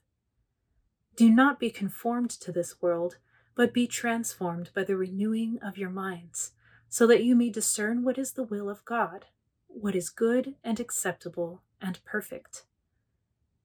Do 1.17 1.29
not 1.29 1.61
be 1.61 1.69
conformed 1.71 2.31
to 2.31 2.51
this 2.51 2.81
world, 2.81 3.19
but 3.55 3.75
be 3.75 3.87
transformed 3.87 4.71
by 4.75 4.85
the 4.85 4.97
renewing 4.97 5.59
of 5.63 5.77
your 5.77 5.91
minds 5.91 6.53
so 6.89 7.07
that 7.07 7.23
you 7.23 7.37
may 7.37 7.51
discern 7.51 8.03
what 8.03 8.17
is 8.17 8.33
the 8.33 8.43
will 8.43 8.71
of 8.71 8.85
God, 8.85 9.27
what 9.67 9.95
is 9.95 10.09
good 10.09 10.55
and 10.65 10.81
acceptable 10.81 11.63
and 11.83 12.03
perfect. 12.05 12.65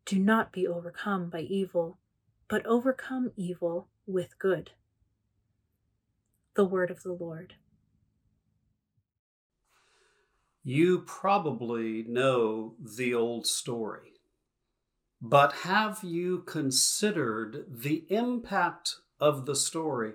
Do 0.05 0.19
not 0.19 0.51
be 0.51 0.67
overcome 0.67 1.29
by 1.29 1.41
evil, 1.41 1.99
but 2.47 2.65
overcome 2.65 3.31
evil 3.35 3.87
with 4.05 4.37
good. 4.37 4.71
The 6.55 6.65
Word 6.65 6.91
of 6.91 7.03
the 7.03 7.13
Lord. 7.13 7.53
You 10.63 11.03
probably 11.05 12.03
know 12.07 12.73
the 12.79 13.13
old 13.13 13.45
story, 13.45 14.14
but 15.21 15.53
have 15.63 15.99
you 16.03 16.39
considered 16.39 17.65
the 17.69 18.05
impact 18.09 18.95
of 19.19 19.45
the 19.45 19.55
story 19.55 20.13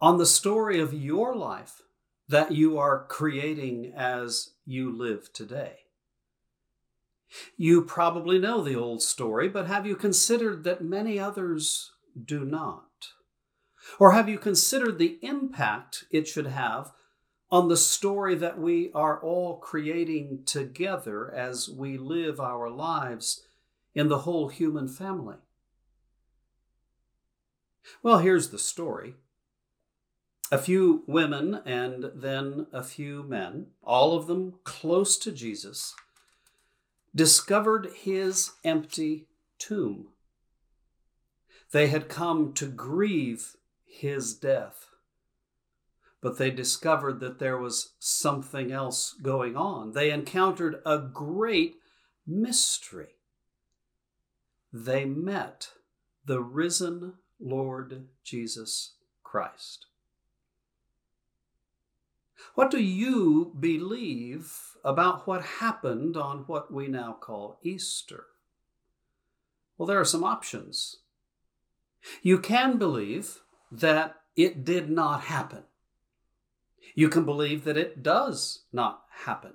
on 0.00 0.18
the 0.18 0.26
story 0.26 0.80
of 0.80 0.94
your 0.94 1.34
life 1.34 1.82
that 2.28 2.52
you 2.52 2.78
are 2.78 3.06
creating 3.06 3.92
as 3.96 4.50
you 4.64 4.90
live 4.90 5.32
today. 5.32 5.78
You 7.56 7.82
probably 7.82 8.38
know 8.38 8.62
the 8.62 8.76
old 8.76 9.02
story, 9.02 9.48
but 9.48 9.66
have 9.66 9.86
you 9.86 9.96
considered 9.96 10.64
that 10.64 10.82
many 10.82 11.18
others 11.18 11.92
do 12.22 12.44
not? 12.44 12.84
Or 13.98 14.12
have 14.12 14.28
you 14.28 14.38
considered 14.38 14.98
the 14.98 15.18
impact 15.22 16.04
it 16.10 16.26
should 16.26 16.46
have 16.46 16.92
on 17.50 17.68
the 17.68 17.76
story 17.76 18.34
that 18.34 18.58
we 18.58 18.90
are 18.92 19.20
all 19.22 19.58
creating 19.58 20.42
together 20.46 21.32
as 21.32 21.68
we 21.68 21.96
live 21.96 22.40
our 22.40 22.68
lives 22.68 23.45
in 23.96 24.08
the 24.08 24.18
whole 24.18 24.48
human 24.48 24.86
family? 24.86 25.36
Well, 28.02 28.18
here's 28.18 28.50
the 28.50 28.58
story 28.58 29.14
a 30.52 30.58
few 30.58 31.02
women 31.08 31.60
and 31.64 32.12
then 32.14 32.68
a 32.72 32.84
few 32.84 33.24
men, 33.24 33.66
all 33.82 34.16
of 34.16 34.28
them 34.28 34.60
close 34.62 35.18
to 35.18 35.32
Jesus, 35.32 35.92
discovered 37.14 37.88
his 37.96 38.52
empty 38.62 39.26
tomb. 39.58 40.08
They 41.72 41.88
had 41.88 42.08
come 42.08 42.52
to 42.52 42.66
grieve 42.66 43.56
his 43.84 44.34
death, 44.34 44.86
but 46.20 46.38
they 46.38 46.50
discovered 46.50 47.18
that 47.20 47.40
there 47.40 47.58
was 47.58 47.94
something 47.98 48.70
else 48.70 49.14
going 49.20 49.56
on. 49.56 49.92
They 49.92 50.10
encountered 50.12 50.80
a 50.86 50.98
great 50.98 51.76
mystery. 52.24 53.15
They 54.84 55.06
met 55.06 55.70
the 56.26 56.42
risen 56.42 57.14
Lord 57.40 58.08
Jesus 58.22 58.96
Christ. 59.22 59.86
What 62.54 62.70
do 62.70 62.78
you 62.78 63.54
believe 63.58 64.76
about 64.84 65.26
what 65.26 65.42
happened 65.42 66.14
on 66.18 66.40
what 66.40 66.70
we 66.70 66.88
now 66.88 67.16
call 67.18 67.58
Easter? 67.62 68.26
Well, 69.78 69.86
there 69.86 69.98
are 69.98 70.04
some 70.04 70.22
options. 70.22 70.98
You 72.20 72.38
can 72.38 72.76
believe 72.76 73.40
that 73.72 74.16
it 74.36 74.62
did 74.62 74.90
not 74.90 75.22
happen. 75.22 75.62
You 76.94 77.08
can 77.08 77.24
believe 77.24 77.64
that 77.64 77.78
it 77.78 78.02
does 78.02 78.64
not 78.74 79.04
happen. 79.24 79.54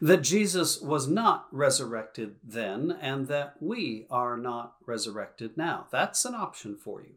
That 0.00 0.22
Jesus 0.22 0.80
was 0.80 1.08
not 1.08 1.48
resurrected 1.50 2.36
then 2.44 2.96
and 3.00 3.26
that 3.28 3.56
we 3.60 4.06
are 4.10 4.36
not 4.36 4.76
resurrected 4.86 5.56
now. 5.56 5.86
That's 5.90 6.24
an 6.24 6.34
option 6.34 6.76
for 6.76 7.02
you. 7.02 7.14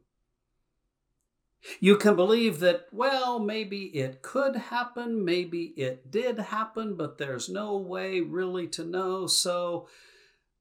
You 1.79 1.97
can 1.97 2.15
believe 2.15 2.59
that, 2.59 2.87
well, 2.91 3.39
maybe 3.39 3.85
it 3.85 4.21
could 4.21 4.55
happen, 4.55 5.25
maybe 5.25 5.73
it 5.75 6.11
did 6.11 6.37
happen, 6.37 6.95
but 6.95 7.17
there's 7.17 7.49
no 7.49 7.75
way 7.75 8.21
really 8.21 8.67
to 8.67 8.83
know, 8.83 9.25
so 9.25 9.87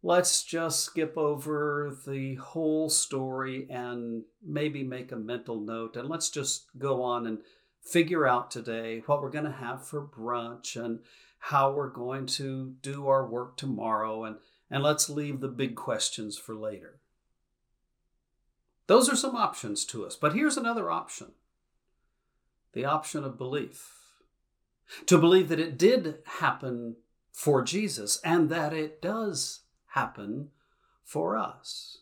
let's 0.03 0.45
just 0.45 0.81
skip 0.81 1.17
over 1.17 1.97
the 2.07 2.35
whole 2.37 2.91
story 2.91 3.67
and 3.71 4.23
maybe 4.43 4.83
make 4.83 5.11
a 5.13 5.17
mental 5.17 5.59
note 5.59 5.97
and 5.97 6.09
let's 6.09 6.29
just 6.29 6.67
go 6.79 7.03
on 7.03 7.27
and 7.27 7.39
figure 7.83 8.27
out 8.27 8.51
today 8.51 9.03
what 9.07 9.23
we're 9.23 9.31
going 9.31 9.45
to 9.45 9.51
have 9.51 9.87
for 9.87 10.07
brunch 10.07 10.77
and 10.77 11.01
how 11.49 11.71
we're 11.71 11.91
going 11.91 12.25
to 12.25 12.75
do 12.81 13.07
our 13.07 13.27
work 13.27 13.55
tomorrow 13.55 14.25
and 14.25 14.37
and 14.71 14.83
let's 14.83 15.11
leave 15.11 15.41
the 15.41 15.49
big 15.49 15.77
questions 15.77 16.39
for 16.39 16.55
later. 16.55 17.01
Those 18.87 19.11
are 19.11 19.17
some 19.17 19.37
options 19.37 19.85
to 19.87 20.07
us. 20.07 20.17
But 20.17 20.35
here's 20.35 20.57
another 20.57 20.91
option 20.91 21.33
the 22.73 22.87
option 22.87 23.25
of 23.25 23.37
belief. 23.37 23.93
To 25.07 25.19
believe 25.19 25.49
that 25.49 25.61
it 25.61 25.77
did 25.77 26.17
happen 26.25 26.97
for 27.31 27.63
Jesus 27.63 28.21
and 28.25 28.49
that 28.49 28.73
it 28.73 29.03
does 29.03 29.61
happen 29.89 30.49
for 31.05 31.37
us. 31.37 31.99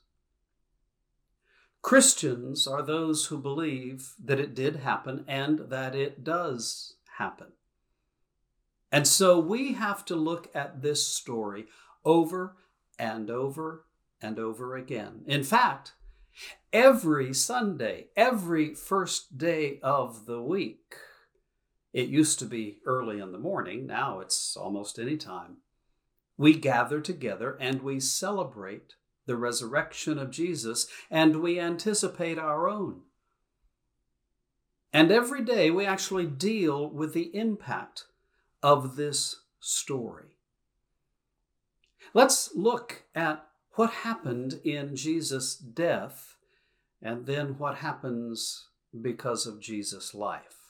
Christians 1.82 2.68
are 2.68 2.82
those 2.82 3.26
who 3.26 3.38
believe 3.38 4.14
that 4.22 4.38
it 4.38 4.54
did 4.54 4.76
happen 4.76 5.24
and 5.26 5.68
that 5.68 5.96
it 5.96 6.22
does 6.22 6.94
happen. 7.18 7.48
And 8.92 9.08
so 9.08 9.38
we 9.40 9.72
have 9.72 10.04
to 10.04 10.14
look 10.14 10.50
at 10.54 10.82
this 10.82 11.06
story 11.06 11.64
over 12.04 12.56
and 12.98 13.30
over 13.30 13.86
and 14.20 14.38
over 14.38 14.76
again. 14.76 15.22
In 15.26 15.42
fact, 15.42 15.94
every 16.72 17.32
Sunday, 17.32 18.08
every 18.16 18.74
first 18.74 19.38
day 19.38 19.80
of 19.82 20.26
the 20.26 20.42
week. 20.42 20.94
It 21.92 22.08
used 22.08 22.38
to 22.38 22.46
be 22.46 22.78
early 22.86 23.20
in 23.20 23.32
the 23.32 23.38
morning, 23.38 23.86
now 23.86 24.20
it's 24.20 24.56
almost 24.56 24.98
any 24.98 25.16
time. 25.16 25.58
We 26.38 26.54
gather 26.54 27.00
together 27.00 27.56
and 27.60 27.82
we 27.82 28.00
celebrate 28.00 28.94
the 29.26 29.36
resurrection 29.36 30.18
of 30.18 30.30
Jesus 30.30 30.86
and 31.10 31.42
we 31.42 31.60
anticipate 31.60 32.38
our 32.38 32.68
own. 32.68 33.02
And 34.92 35.10
every 35.10 35.44
day 35.44 35.70
we 35.70 35.84
actually 35.84 36.26
deal 36.26 36.88
with 36.88 37.12
the 37.12 37.34
impact 37.36 38.06
of 38.62 38.96
this 38.96 39.42
story. 39.60 40.36
Let's 42.14 42.54
look 42.54 43.04
at 43.14 43.46
what 43.72 43.90
happened 43.90 44.60
in 44.64 44.94
Jesus' 44.96 45.56
death 45.56 46.36
and 47.00 47.26
then 47.26 47.58
what 47.58 47.76
happens 47.76 48.68
because 49.00 49.46
of 49.46 49.60
Jesus' 49.60 50.14
life. 50.14 50.62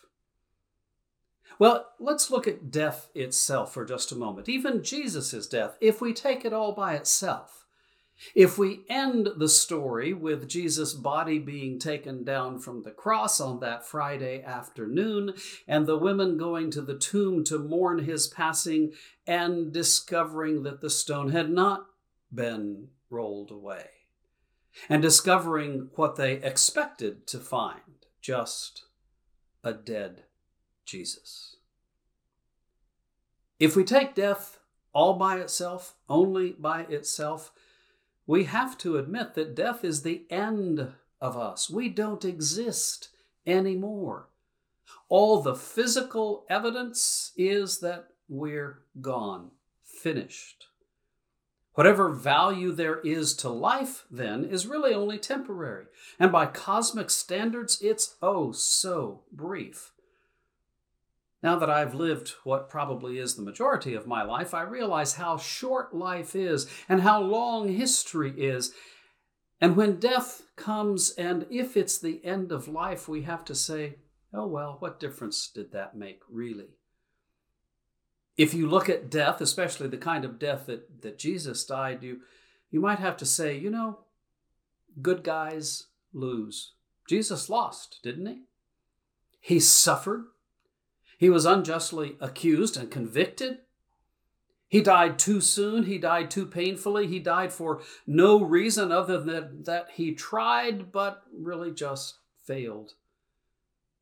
Well, 1.58 1.86
let's 1.98 2.30
look 2.30 2.46
at 2.46 2.70
death 2.70 3.08
itself 3.14 3.74
for 3.74 3.84
just 3.84 4.12
a 4.12 4.16
moment. 4.16 4.48
Even 4.48 4.82
Jesus' 4.82 5.46
death, 5.46 5.76
if 5.80 6.00
we 6.00 6.12
take 6.12 6.44
it 6.44 6.52
all 6.52 6.72
by 6.72 6.94
itself, 6.94 7.61
if 8.34 8.56
we 8.56 8.84
end 8.88 9.28
the 9.36 9.48
story 9.48 10.12
with 10.12 10.48
Jesus' 10.48 10.94
body 10.94 11.38
being 11.38 11.78
taken 11.78 12.24
down 12.24 12.58
from 12.58 12.82
the 12.82 12.90
cross 12.90 13.40
on 13.40 13.60
that 13.60 13.86
Friday 13.86 14.42
afternoon, 14.42 15.34
and 15.66 15.86
the 15.86 15.98
women 15.98 16.36
going 16.36 16.70
to 16.70 16.82
the 16.82 16.98
tomb 16.98 17.44
to 17.44 17.58
mourn 17.58 18.00
his 18.00 18.28
passing 18.28 18.92
and 19.26 19.72
discovering 19.72 20.62
that 20.62 20.80
the 20.80 20.90
stone 20.90 21.30
had 21.30 21.50
not 21.50 21.86
been 22.32 22.88
rolled 23.10 23.50
away, 23.50 23.86
and 24.88 25.02
discovering 25.02 25.90
what 25.96 26.16
they 26.16 26.34
expected 26.34 27.26
to 27.26 27.38
find 27.38 28.06
just 28.20 28.84
a 29.64 29.72
dead 29.72 30.24
Jesus. 30.84 31.56
If 33.58 33.76
we 33.76 33.84
take 33.84 34.14
death 34.14 34.58
all 34.92 35.14
by 35.14 35.38
itself, 35.38 35.94
only 36.08 36.52
by 36.58 36.82
itself, 36.82 37.52
we 38.32 38.44
have 38.44 38.78
to 38.78 38.96
admit 38.96 39.34
that 39.34 39.54
death 39.54 39.84
is 39.84 40.00
the 40.00 40.22
end 40.30 40.94
of 41.20 41.36
us. 41.36 41.68
We 41.68 41.90
don't 41.90 42.24
exist 42.24 43.10
anymore. 43.46 44.30
All 45.10 45.42
the 45.42 45.54
physical 45.54 46.46
evidence 46.48 47.32
is 47.36 47.80
that 47.80 48.06
we're 48.30 48.84
gone, 49.02 49.50
finished. 49.84 50.68
Whatever 51.74 52.08
value 52.08 52.72
there 52.72 53.00
is 53.00 53.34
to 53.34 53.50
life, 53.50 54.06
then, 54.10 54.44
is 54.44 54.66
really 54.66 54.94
only 54.94 55.18
temporary. 55.18 55.84
And 56.18 56.32
by 56.32 56.46
cosmic 56.46 57.10
standards, 57.10 57.82
it's 57.82 58.16
oh 58.22 58.52
so 58.52 59.24
brief. 59.30 59.91
Now 61.42 61.58
that 61.58 61.70
I've 61.70 61.94
lived 61.94 62.34
what 62.44 62.68
probably 62.68 63.18
is 63.18 63.34
the 63.34 63.42
majority 63.42 63.94
of 63.94 64.06
my 64.06 64.22
life, 64.22 64.54
I 64.54 64.62
realize 64.62 65.14
how 65.14 65.36
short 65.36 65.94
life 65.94 66.36
is 66.36 66.68
and 66.88 67.02
how 67.02 67.20
long 67.20 67.68
history 67.68 68.32
is. 68.36 68.72
And 69.60 69.76
when 69.76 69.98
death 69.98 70.42
comes, 70.56 71.10
and 71.10 71.46
if 71.50 71.76
it's 71.76 71.98
the 71.98 72.24
end 72.24 72.52
of 72.52 72.68
life, 72.68 73.08
we 73.08 73.22
have 73.22 73.44
to 73.46 73.54
say, 73.54 73.96
oh 74.32 74.46
well, 74.46 74.76
what 74.78 75.00
difference 75.00 75.48
did 75.48 75.72
that 75.72 75.96
make, 75.96 76.20
really? 76.30 76.76
If 78.36 78.54
you 78.54 78.68
look 78.68 78.88
at 78.88 79.10
death, 79.10 79.40
especially 79.40 79.88
the 79.88 79.98
kind 79.98 80.24
of 80.24 80.38
death 80.38 80.66
that, 80.66 81.02
that 81.02 81.18
Jesus 81.18 81.64
died, 81.64 82.02
you, 82.02 82.20
you 82.70 82.80
might 82.80 82.98
have 82.98 83.16
to 83.18 83.26
say, 83.26 83.56
you 83.56 83.68
know, 83.68 84.00
good 85.00 85.22
guys 85.22 85.88
lose. 86.12 86.72
Jesus 87.08 87.50
lost, 87.50 87.98
didn't 88.02 88.26
he? 88.26 88.42
He 89.40 89.60
suffered 89.60 90.24
he 91.22 91.30
was 91.30 91.46
unjustly 91.46 92.16
accused 92.18 92.76
and 92.76 92.90
convicted. 92.90 93.58
He 94.66 94.80
died 94.80 95.20
too 95.20 95.40
soon. 95.40 95.84
He 95.84 95.96
died 95.96 96.32
too 96.32 96.46
painfully. 96.46 97.06
He 97.06 97.20
died 97.20 97.52
for 97.52 97.80
no 98.08 98.42
reason 98.42 98.90
other 98.90 99.20
than 99.20 99.62
that 99.62 99.90
he 99.94 100.14
tried, 100.16 100.90
but 100.90 101.22
really 101.32 101.70
just 101.70 102.16
failed. 102.44 102.94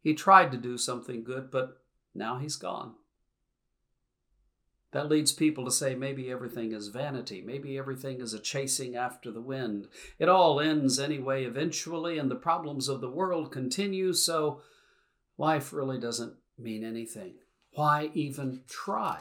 He 0.00 0.14
tried 0.14 0.50
to 0.52 0.56
do 0.56 0.78
something 0.78 1.22
good, 1.22 1.50
but 1.50 1.82
now 2.14 2.38
he's 2.38 2.56
gone. 2.56 2.94
That 4.92 5.10
leads 5.10 5.30
people 5.30 5.66
to 5.66 5.70
say 5.70 5.94
maybe 5.94 6.30
everything 6.30 6.72
is 6.72 6.88
vanity. 6.88 7.42
Maybe 7.44 7.76
everything 7.76 8.22
is 8.22 8.32
a 8.32 8.40
chasing 8.40 8.96
after 8.96 9.30
the 9.30 9.42
wind. 9.42 9.88
It 10.18 10.30
all 10.30 10.58
ends 10.58 10.98
anyway 10.98 11.44
eventually, 11.44 12.16
and 12.16 12.30
the 12.30 12.34
problems 12.34 12.88
of 12.88 13.02
the 13.02 13.10
world 13.10 13.52
continue, 13.52 14.14
so 14.14 14.62
life 15.36 15.74
really 15.74 16.00
doesn't 16.00 16.39
mean 16.62 16.84
anything? 16.84 17.34
Why 17.74 18.10
even 18.14 18.62
try? 18.68 19.20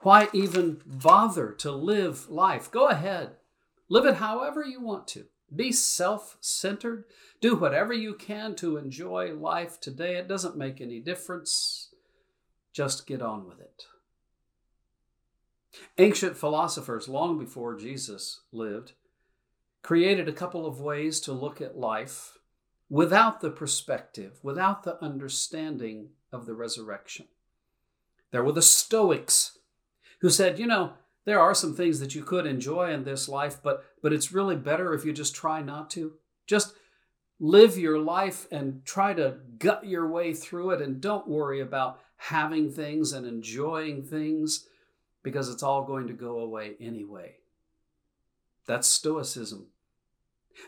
Why 0.00 0.28
even 0.32 0.80
bother 0.84 1.52
to 1.52 1.70
live 1.72 2.28
life? 2.28 2.70
Go 2.70 2.88
ahead. 2.88 3.36
Live 3.88 4.06
it 4.06 4.16
however 4.16 4.64
you 4.64 4.80
want 4.80 5.06
to. 5.08 5.26
Be 5.54 5.70
self 5.70 6.36
centered. 6.40 7.04
Do 7.40 7.54
whatever 7.54 7.92
you 7.92 8.14
can 8.14 8.56
to 8.56 8.76
enjoy 8.76 9.34
life 9.34 9.80
today. 9.80 10.16
It 10.16 10.28
doesn't 10.28 10.56
make 10.56 10.80
any 10.80 11.00
difference. 11.00 11.90
Just 12.72 13.06
get 13.06 13.22
on 13.22 13.46
with 13.46 13.60
it. 13.60 13.84
Ancient 15.98 16.36
philosophers, 16.36 17.08
long 17.08 17.38
before 17.38 17.76
Jesus 17.76 18.40
lived, 18.50 18.92
created 19.82 20.28
a 20.28 20.32
couple 20.32 20.66
of 20.66 20.80
ways 20.80 21.20
to 21.20 21.32
look 21.32 21.60
at 21.60 21.78
life 21.78 22.35
without 22.88 23.40
the 23.40 23.50
perspective, 23.50 24.38
without 24.42 24.82
the 24.82 25.02
understanding 25.02 26.10
of 26.32 26.46
the 26.46 26.54
resurrection. 26.54 27.26
There 28.30 28.44
were 28.44 28.52
the 28.52 28.62
Stoics 28.62 29.58
who 30.20 30.30
said, 30.30 30.58
you 30.58 30.66
know, 30.66 30.94
there 31.24 31.40
are 31.40 31.54
some 31.54 31.74
things 31.74 32.00
that 32.00 32.14
you 32.14 32.22
could 32.22 32.46
enjoy 32.46 32.92
in 32.92 33.04
this 33.04 33.28
life, 33.28 33.58
but, 33.62 33.84
but 34.02 34.12
it's 34.12 34.32
really 34.32 34.56
better 34.56 34.94
if 34.94 35.04
you 35.04 35.12
just 35.12 35.34
try 35.34 35.60
not 35.60 35.90
to. 35.90 36.14
Just 36.46 36.74
live 37.40 37.76
your 37.76 37.98
life 37.98 38.46
and 38.50 38.84
try 38.84 39.12
to 39.12 39.36
gut 39.58 39.84
your 39.84 40.08
way 40.08 40.32
through 40.32 40.70
it 40.70 40.80
and 40.80 41.00
don't 41.00 41.28
worry 41.28 41.60
about 41.60 42.00
having 42.16 42.70
things 42.70 43.12
and 43.12 43.26
enjoying 43.26 44.02
things 44.02 44.66
because 45.22 45.48
it's 45.48 45.62
all 45.62 45.84
going 45.84 46.06
to 46.06 46.12
go 46.12 46.38
away 46.38 46.74
anyway. 46.80 47.34
That's 48.66 48.88
Stoicism. 48.88 49.66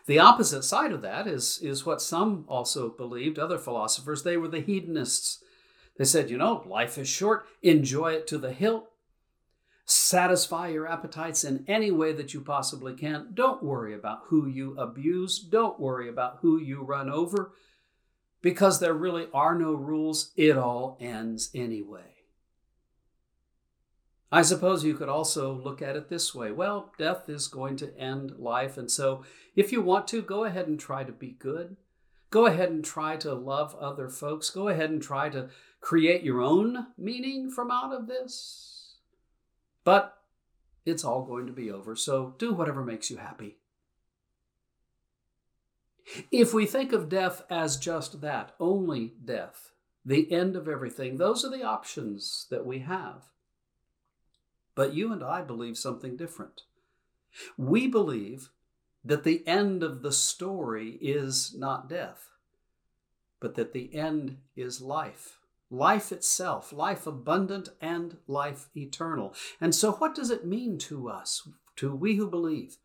The 0.07 0.18
opposite 0.18 0.62
side 0.64 0.93
of 0.93 1.03
that 1.03 1.26
is, 1.26 1.59
is 1.62 1.86
what 1.86 2.03
some 2.03 2.45
also 2.49 2.89
believed, 2.89 3.39
other 3.39 3.59
philosophers. 3.59 4.22
They 4.22 4.36
were 4.36 4.49
the 4.49 4.61
hedonists. 4.61 5.43
They 5.97 6.05
said, 6.05 6.30
you 6.30 6.39
know, 6.39 6.62
life 6.66 6.97
is 6.97 7.09
short, 7.09 7.47
enjoy 7.62 8.12
it 8.12 8.26
to 8.28 8.39
the 8.39 8.53
hilt, 8.53 8.89
satisfy 9.84 10.68
your 10.68 10.86
appetites 10.86 11.43
in 11.43 11.64
any 11.66 11.91
way 11.91 12.12
that 12.12 12.32
you 12.32 12.41
possibly 12.41 12.95
can. 12.95 13.30
Don't 13.34 13.62
worry 13.62 13.95
about 13.95 14.20
who 14.26 14.47
you 14.47 14.78
abuse, 14.78 15.41
don't 15.41 15.80
worry 15.80 16.09
about 16.09 16.39
who 16.41 16.59
you 16.59 16.82
run 16.82 17.11
over, 17.11 17.53
because 18.43 18.78
there 18.78 18.95
really 18.95 19.26
are 19.34 19.57
no 19.57 19.72
rules. 19.72 20.30
It 20.36 20.57
all 20.57 20.97
ends 21.01 21.51
anyway. 21.55 22.17
I 24.31 24.43
suppose 24.43 24.85
you 24.85 24.95
could 24.95 25.09
also 25.09 25.53
look 25.53 25.81
at 25.81 25.97
it 25.97 26.09
this 26.09 26.35
way 26.35 26.53
well, 26.53 26.93
death 26.99 27.29
is 27.29 27.49
going 27.49 27.76
to 27.79 27.97
end 27.99 28.39
life, 28.39 28.76
and 28.76 28.91
so 28.91 29.24
if 29.57 29.72
you 29.72 29.81
want 29.81 30.07
to, 30.09 30.22
go 30.22 30.45
ahead 30.45 30.68
and 30.68 30.79
try 30.79 31.05
to 31.05 31.12
be 31.12 31.31
good. 31.39 31.76
Go 32.31 32.45
ahead 32.47 32.70
and 32.70 32.85
try 32.85 33.16
to 33.16 33.33
love 33.33 33.74
other 33.76 34.11
folks. 34.11 34.51
Go 34.51 34.68
ahead 34.68 34.91
and 34.91 35.03
try 35.03 35.31
to 35.31 35.49
create 35.81 36.22
your 36.22 36.43
own 36.43 36.89
meaning 36.99 37.51
from 37.51 37.70
out 37.70 37.95
of 37.95 38.07
this. 38.07 38.97
But 39.83 40.18
it's 40.85 41.05
all 41.05 41.24
going 41.24 41.47
to 41.47 41.53
be 41.53 41.70
over, 41.70 41.97
so 41.97 42.35
do 42.39 42.53
whatever 42.53 42.85
makes 42.85 43.11
you 43.11 43.16
happy. 43.16 43.57
If 46.31 46.53
we 46.53 46.66
think 46.66 46.93
of 46.93 47.09
death 47.09 47.43
as 47.51 47.76
just 47.76 48.20
that, 48.20 48.55
only 48.61 49.14
death, 49.24 49.72
the 50.05 50.31
end 50.33 50.57
of 50.57 50.68
everything, 50.68 51.16
those 51.16 51.45
are 51.45 51.51
the 51.51 51.62
options 51.62 52.47
that 52.51 52.66
we 52.66 52.81
have. 52.81 53.24
But 54.79 54.95
you 54.95 55.12
and 55.12 55.24
I 55.24 55.43
believe 55.43 55.76
something 55.76 56.16
different. 56.16 56.62
We 57.57 57.89
believe 57.89 58.51
that 59.05 59.24
the 59.24 59.45
end 59.45 59.83
of 59.83 60.03
the 60.03 60.12
story 60.12 60.91
is 61.03 61.53
not 61.53 61.89
death, 61.89 62.29
but 63.41 63.57
that 63.57 63.72
the 63.72 63.93
end 63.93 64.37
is 64.55 64.81
life. 64.81 65.41
Life 65.68 66.12
itself, 66.12 66.72
life 66.72 67.09
abundant 67.09 67.70
and 67.81 68.18
life 68.29 68.68
eternal. 68.76 69.35
And 69.61 69.74
so, 69.74 69.91
what 69.95 70.14
does 70.14 70.31
it 70.31 70.47
mean 70.47 70.79
to 70.79 71.09
us, 71.09 71.49
to 71.74 71.93
we 71.93 72.14
who 72.14 72.31
believe? 72.31 72.76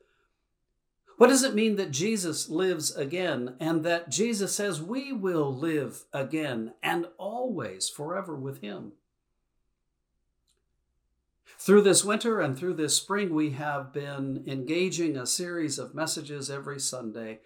What 1.17 1.27
does 1.27 1.43
it 1.43 1.53
mean 1.53 1.75
that 1.75 1.91
Jesus 1.91 2.49
lives 2.49 2.95
again 2.95 3.55
and 3.59 3.83
that 3.83 4.09
Jesus 4.09 4.55
says 4.55 4.81
we 4.81 5.13
will 5.13 5.55
live 5.55 6.05
again 6.11 6.73
and 6.81 7.05
always 7.19 7.87
forever 7.87 8.35
with 8.35 8.61
Him? 8.61 8.93
Through 11.63 11.83
this 11.83 12.03
winter 12.03 12.41
and 12.41 12.57
through 12.57 12.73
this 12.73 12.97
spring, 12.97 13.33
we 13.33 13.51
have 13.51 13.93
been 13.93 14.43
engaging 14.45 15.15
a 15.15 15.25
series 15.25 15.79
of 15.79 15.95
messages 15.95 16.51
every 16.51 16.77
Sunday 16.77 17.39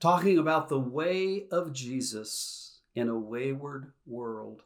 talking 0.00 0.38
about 0.38 0.68
the 0.68 0.80
way 0.80 1.46
of 1.52 1.72
Jesus 1.72 2.80
in 2.96 3.08
a 3.08 3.16
wayward 3.16 3.92
world. 4.04 4.64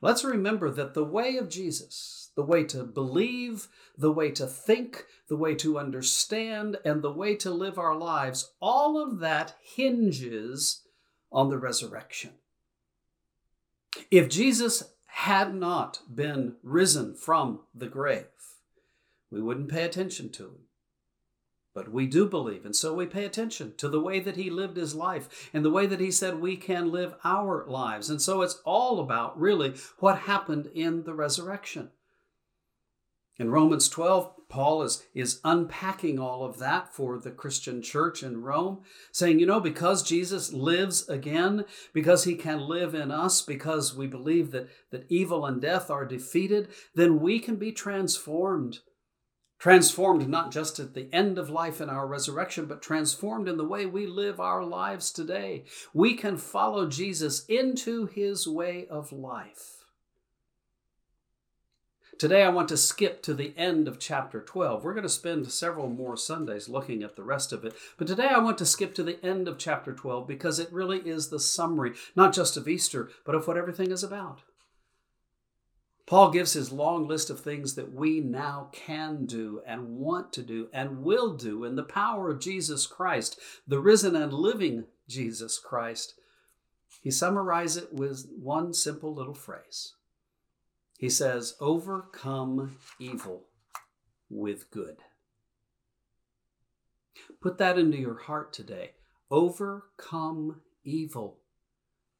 Let's 0.00 0.22
remember 0.22 0.70
that 0.70 0.94
the 0.94 1.04
way 1.04 1.36
of 1.36 1.48
Jesus, 1.48 2.30
the 2.36 2.44
way 2.44 2.62
to 2.62 2.84
believe, 2.84 3.66
the 3.98 4.12
way 4.12 4.30
to 4.30 4.46
think, 4.46 5.06
the 5.28 5.36
way 5.36 5.56
to 5.56 5.76
understand, 5.76 6.76
and 6.84 7.02
the 7.02 7.10
way 7.10 7.34
to 7.34 7.50
live 7.50 7.76
our 7.76 7.96
lives, 7.96 8.52
all 8.60 9.02
of 9.02 9.18
that 9.18 9.56
hinges 9.64 10.82
on 11.32 11.50
the 11.50 11.58
resurrection. 11.58 12.34
If 14.12 14.28
Jesus 14.28 14.84
had 15.24 15.54
not 15.54 16.00
been 16.12 16.56
risen 16.62 17.14
from 17.14 17.60
the 17.74 17.86
grave, 17.86 18.24
we 19.30 19.38
wouldn't 19.38 19.68
pay 19.68 19.84
attention 19.84 20.30
to 20.30 20.44
him. 20.44 20.58
But 21.74 21.92
we 21.92 22.06
do 22.06 22.26
believe, 22.26 22.64
and 22.64 22.74
so 22.74 22.94
we 22.94 23.04
pay 23.04 23.26
attention 23.26 23.74
to 23.76 23.88
the 23.90 24.00
way 24.00 24.20
that 24.20 24.36
he 24.36 24.48
lived 24.48 24.78
his 24.78 24.94
life 24.94 25.50
and 25.52 25.62
the 25.62 25.70
way 25.70 25.84
that 25.84 26.00
he 26.00 26.10
said 26.10 26.40
we 26.40 26.56
can 26.56 26.90
live 26.90 27.16
our 27.22 27.66
lives. 27.68 28.08
And 28.08 28.22
so 28.22 28.40
it's 28.40 28.62
all 28.64 28.98
about 28.98 29.38
really 29.38 29.74
what 29.98 30.20
happened 30.20 30.70
in 30.74 31.04
the 31.04 31.12
resurrection. 31.12 31.90
In 33.36 33.50
Romans 33.50 33.90
12, 33.90 34.32
Paul 34.50 34.82
is, 34.82 35.06
is 35.14 35.40
unpacking 35.44 36.18
all 36.18 36.44
of 36.44 36.58
that 36.58 36.92
for 36.92 37.18
the 37.18 37.30
Christian 37.30 37.80
church 37.80 38.22
in 38.22 38.42
Rome, 38.42 38.80
saying, 39.12 39.38
you 39.38 39.46
know, 39.46 39.60
because 39.60 40.02
Jesus 40.02 40.52
lives 40.52 41.08
again, 41.08 41.64
because 41.94 42.24
he 42.24 42.34
can 42.34 42.60
live 42.60 42.94
in 42.94 43.10
us, 43.10 43.40
because 43.40 43.96
we 43.96 44.06
believe 44.06 44.50
that, 44.50 44.68
that 44.90 45.06
evil 45.08 45.46
and 45.46 45.62
death 45.62 45.88
are 45.88 46.04
defeated, 46.04 46.68
then 46.94 47.20
we 47.20 47.38
can 47.38 47.56
be 47.56 47.72
transformed 47.72 48.80
transformed 49.60 50.26
not 50.26 50.50
just 50.50 50.80
at 50.80 50.94
the 50.94 51.14
end 51.14 51.36
of 51.38 51.50
life 51.50 51.82
in 51.82 51.90
our 51.90 52.06
resurrection, 52.06 52.64
but 52.64 52.80
transformed 52.80 53.46
in 53.46 53.58
the 53.58 53.64
way 53.64 53.84
we 53.84 54.06
live 54.06 54.40
our 54.40 54.64
lives 54.64 55.12
today. 55.12 55.64
We 55.92 56.14
can 56.14 56.38
follow 56.38 56.88
Jesus 56.88 57.44
into 57.44 58.06
his 58.06 58.48
way 58.48 58.86
of 58.88 59.12
life. 59.12 59.79
Today, 62.20 62.42
I 62.42 62.50
want 62.50 62.68
to 62.68 62.76
skip 62.76 63.22
to 63.22 63.32
the 63.32 63.54
end 63.56 63.88
of 63.88 63.98
chapter 63.98 64.42
12. 64.42 64.84
We're 64.84 64.92
going 64.92 65.04
to 65.04 65.08
spend 65.08 65.50
several 65.50 65.88
more 65.88 66.18
Sundays 66.18 66.68
looking 66.68 67.02
at 67.02 67.16
the 67.16 67.22
rest 67.22 67.50
of 67.50 67.64
it, 67.64 67.72
but 67.96 68.06
today 68.06 68.26
I 68.26 68.40
want 68.40 68.58
to 68.58 68.66
skip 68.66 68.94
to 68.96 69.02
the 69.02 69.24
end 69.24 69.48
of 69.48 69.56
chapter 69.56 69.94
12 69.94 70.28
because 70.28 70.58
it 70.58 70.70
really 70.70 70.98
is 70.98 71.30
the 71.30 71.40
summary, 71.40 71.94
not 72.14 72.34
just 72.34 72.58
of 72.58 72.68
Easter, 72.68 73.08
but 73.24 73.34
of 73.34 73.48
what 73.48 73.56
everything 73.56 73.90
is 73.90 74.04
about. 74.04 74.42
Paul 76.04 76.30
gives 76.30 76.52
his 76.52 76.70
long 76.70 77.08
list 77.08 77.30
of 77.30 77.40
things 77.40 77.74
that 77.76 77.94
we 77.94 78.20
now 78.20 78.68
can 78.70 79.24
do 79.24 79.62
and 79.66 79.96
want 79.96 80.30
to 80.34 80.42
do 80.42 80.68
and 80.74 81.02
will 81.02 81.32
do 81.32 81.64
in 81.64 81.74
the 81.74 81.82
power 81.82 82.28
of 82.28 82.38
Jesus 82.38 82.86
Christ, 82.86 83.40
the 83.66 83.80
risen 83.80 84.14
and 84.14 84.34
living 84.34 84.84
Jesus 85.08 85.58
Christ. 85.58 86.16
He 87.00 87.10
summarizes 87.10 87.84
it 87.84 87.94
with 87.94 88.28
one 88.38 88.74
simple 88.74 89.14
little 89.14 89.32
phrase. 89.32 89.94
He 91.00 91.08
says, 91.08 91.54
Overcome 91.60 92.76
evil 92.98 93.46
with 94.28 94.70
good. 94.70 94.98
Put 97.40 97.56
that 97.56 97.78
into 97.78 97.96
your 97.96 98.18
heart 98.18 98.52
today. 98.52 98.90
Overcome 99.30 100.60
evil 100.84 101.38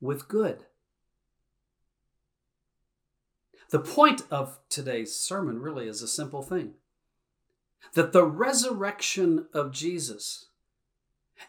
with 0.00 0.28
good. 0.28 0.64
The 3.68 3.80
point 3.80 4.22
of 4.30 4.58
today's 4.70 5.14
sermon 5.14 5.60
really 5.60 5.86
is 5.86 6.00
a 6.00 6.08
simple 6.08 6.42
thing 6.42 6.72
that 7.92 8.12
the 8.14 8.24
resurrection 8.24 9.46
of 9.52 9.72
Jesus 9.72 10.46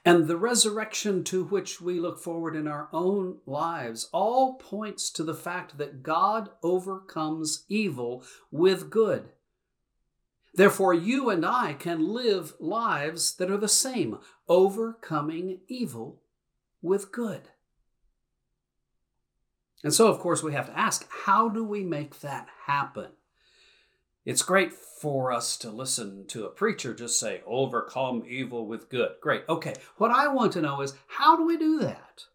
and 0.04 0.28
the 0.28 0.38
resurrection 0.38 1.24
to 1.26 1.46
which 1.46 1.82
we 1.82 2.00
look 2.00 2.20
forward 2.20 2.56
in 2.56 2.68
our 2.68 2.90
own 2.92 3.38
lives 3.46 4.10
all 4.12 4.56
points 4.56 5.10
to 5.12 5.24
the 5.24 5.34
fact 5.34 5.78
that 5.78 6.04
God 6.04 6.50
overcomes 6.64 7.66
evil 7.70 8.24
with 8.52 8.90
good. 8.90 9.30
Therefore, 10.54 10.94
you 10.94 11.30
and 11.30 11.46
I 11.46 11.74
can 11.74 12.14
live 12.14 12.54
lives 12.60 13.36
that 13.36 13.50
are 13.50 13.58
the 13.58 13.70
same, 13.70 14.20
overcoming 14.48 15.60
evil 15.68 16.22
with 16.82 17.12
good. 17.12 17.50
And 19.84 19.94
so, 19.94 20.08
of 20.08 20.20
course, 20.20 20.44
we 20.44 20.54
have 20.54 20.68
to 20.68 20.78
ask 20.78 21.08
how 21.26 21.50
do 21.50 21.64
we 21.64 21.84
make 21.84 22.20
that 22.20 22.48
happen? 22.66 23.12
It's 24.24 24.44
great 24.44 24.72
for 24.74 25.32
us 25.32 25.58
to 25.58 25.72
listen 25.72 26.26
to 26.28 26.46
a 26.46 26.50
preacher 26.50 26.94
just 26.94 27.20
say, 27.20 27.42
overcome 27.46 28.24
evil 28.28 28.68
with 28.68 28.90
good. 28.90 29.14
Great. 29.20 29.44
Okay. 29.50 29.74
What 29.98 30.12
I 30.12 30.28
want 30.28 30.54
to 30.54 30.62
know 30.62 30.82
is 30.82 30.94
how 31.08 31.36
do 31.36 31.46
we 31.46 31.58
do 31.58 31.80
that? 31.80 32.26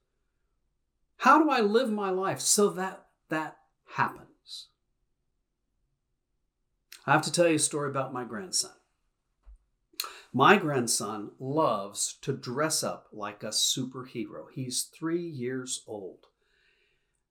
How 1.19 1.43
do 1.43 1.49
I 1.49 1.61
live 1.61 1.91
my 1.91 2.11
life 2.11 2.41
so 2.41 2.71
that 2.71 3.07
that 3.29 3.59
happens? 3.95 4.67
I 7.07 7.13
have 7.13 7.23
to 7.23 7.33
tell 7.33 7.47
you 7.47 7.55
a 7.55 7.61
story 7.61 7.89
about 7.89 8.13
my 8.13 8.25
grandson. 8.25 8.73
My 10.33 10.57
grandson 10.57 11.31
loves 11.39 12.19
to 12.23 12.33
dress 12.33 12.83
up 12.83 13.07
like 13.13 13.43
a 13.43 13.49
superhero. 13.49 14.47
He's 14.53 14.83
three 14.83 15.23
years 15.23 15.85
old. 15.87 16.27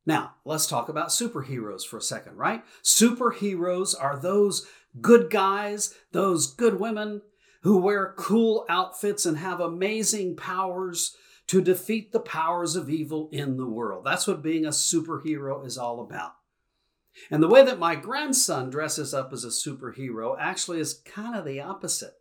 Now, 0.06 0.36
let's 0.46 0.68
talk 0.68 0.88
about 0.90 1.10
superheroes 1.10 1.84
for 1.86 1.98
a 1.98 2.02
second, 2.02 2.38
right? 2.38 2.64
Superheroes 2.84 3.96
are 4.00 4.18
those 4.18 4.68
good 5.02 5.30
guys, 5.30 5.96
those 6.12 6.48
good 6.48 6.80
women 6.80 7.22
who 7.62 7.78
wear 7.78 8.14
cool 8.16 8.66
outfits 8.70 9.26
and 9.26 9.38
have 9.38 9.60
amazing 9.60 10.36
powers 10.36 11.16
to 11.48 11.62
defeat 11.62 12.12
the 12.12 12.20
powers 12.20 12.76
of 12.76 12.90
evil 12.90 13.30
in 13.32 13.58
the 13.58 13.68
world. 13.68 14.06
That's 14.06 14.28
what 14.28 14.44
being 14.44 14.66
a 14.66 14.70
superhero 14.70 15.66
is 15.66 15.78
all 15.78 16.02
about. 16.02 16.36
And 17.32 17.42
the 17.42 17.48
way 17.48 17.64
that 17.64 17.80
my 17.80 17.96
grandson 17.96 18.70
dresses 18.70 19.14
up 19.14 19.32
as 19.32 19.44
a 19.44 19.48
superhero 19.48 20.36
actually 20.40 20.80
is 20.80 21.02
kind 21.06 21.36
of 21.36 21.46
the 21.46 21.62
opposite. 21.62 22.16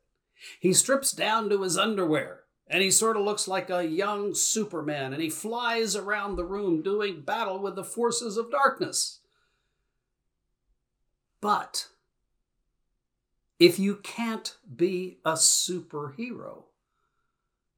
He 0.60 0.72
strips 0.72 1.12
down 1.12 1.50
to 1.50 1.62
his 1.62 1.76
underwear 1.76 2.43
and 2.66 2.82
he 2.82 2.90
sort 2.90 3.16
of 3.16 3.24
looks 3.24 3.46
like 3.46 3.70
a 3.70 3.86
young 3.86 4.34
Superman, 4.34 5.12
and 5.12 5.22
he 5.22 5.30
flies 5.30 5.94
around 5.94 6.36
the 6.36 6.44
room 6.44 6.82
doing 6.82 7.20
battle 7.20 7.58
with 7.58 7.76
the 7.76 7.84
forces 7.84 8.36
of 8.36 8.50
darkness. 8.50 9.20
But 11.40 11.88
if 13.58 13.78
you 13.78 13.96
can't 13.96 14.56
be 14.74 15.18
a 15.24 15.32
superhero, 15.32 16.64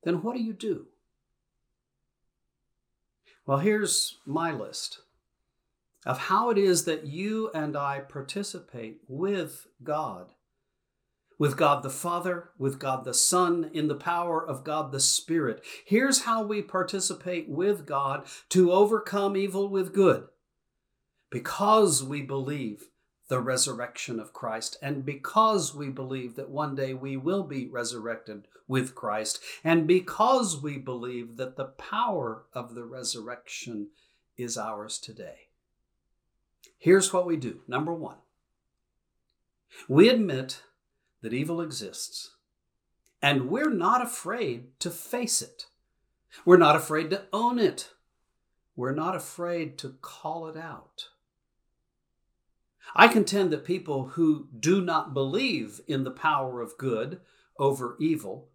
then 0.04 0.22
what 0.22 0.36
do 0.36 0.42
you 0.42 0.52
do? 0.52 0.86
Well, 3.44 3.58
here's 3.58 4.18
my 4.24 4.52
list 4.52 5.00
of 6.04 6.18
how 6.18 6.50
it 6.50 6.58
is 6.58 6.84
that 6.84 7.06
you 7.06 7.50
and 7.54 7.76
I 7.76 8.00
participate 8.00 9.00
with 9.08 9.66
God 9.82 10.32
with 11.38 11.56
God 11.56 11.82
the 11.82 11.90
Father, 11.90 12.50
with 12.58 12.78
God 12.78 13.04
the 13.04 13.14
Son, 13.14 13.70
in 13.72 13.88
the 13.88 13.94
power 13.94 14.44
of 14.44 14.64
God 14.64 14.92
the 14.92 15.00
Spirit. 15.00 15.62
Here's 15.84 16.22
how 16.22 16.42
we 16.42 16.62
participate 16.62 17.48
with 17.48 17.86
God 17.86 18.26
to 18.50 18.72
overcome 18.72 19.36
evil 19.36 19.68
with 19.68 19.92
good. 19.92 20.28
Because 21.30 22.02
we 22.02 22.22
believe 22.22 22.88
the 23.28 23.40
resurrection 23.40 24.20
of 24.20 24.32
Christ, 24.32 24.76
and 24.80 25.04
because 25.04 25.74
we 25.74 25.88
believe 25.88 26.36
that 26.36 26.48
one 26.48 26.76
day 26.76 26.94
we 26.94 27.16
will 27.16 27.42
be 27.42 27.66
resurrected 27.66 28.46
with 28.68 28.94
Christ, 28.94 29.40
and 29.64 29.86
because 29.86 30.62
we 30.62 30.78
believe 30.78 31.36
that 31.36 31.56
the 31.56 31.64
power 31.64 32.44
of 32.52 32.74
the 32.74 32.84
resurrection 32.84 33.88
is 34.36 34.56
ours 34.56 34.98
today. 34.98 35.48
Here's 36.78 37.12
what 37.12 37.26
we 37.26 37.36
do. 37.36 37.62
Number 37.66 37.92
one, 37.92 38.18
we 39.88 40.08
admit 40.08 40.62
that 41.26 41.34
evil 41.34 41.60
exists. 41.60 42.36
And 43.20 43.48
we're 43.48 43.68
not 43.68 44.00
afraid 44.00 44.78
to 44.78 44.90
face 44.90 45.42
it. 45.42 45.66
We're 46.44 46.56
not 46.56 46.76
afraid 46.76 47.10
to 47.10 47.24
own 47.32 47.58
it. 47.58 47.90
We're 48.76 48.94
not 48.94 49.16
afraid 49.16 49.76
to 49.78 49.96
call 50.00 50.46
it 50.46 50.56
out. 50.56 51.08
I 52.94 53.08
contend 53.08 53.50
that 53.50 53.64
people 53.64 54.10
who 54.10 54.46
do 54.56 54.80
not 54.80 55.14
believe 55.14 55.80
in 55.88 56.04
the 56.04 56.12
power 56.12 56.60
of 56.60 56.78
good 56.78 57.20
over 57.58 57.96
evil 57.98 58.50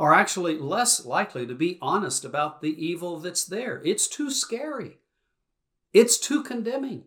are 0.00 0.12
actually 0.12 0.58
less 0.58 1.06
likely 1.06 1.46
to 1.46 1.54
be 1.54 1.78
honest 1.80 2.24
about 2.24 2.62
the 2.62 2.84
evil 2.84 3.20
that's 3.20 3.44
there. 3.44 3.80
It's 3.84 4.08
too 4.08 4.32
scary, 4.32 4.98
it's 5.92 6.18
too 6.18 6.42
condemning. 6.42 7.04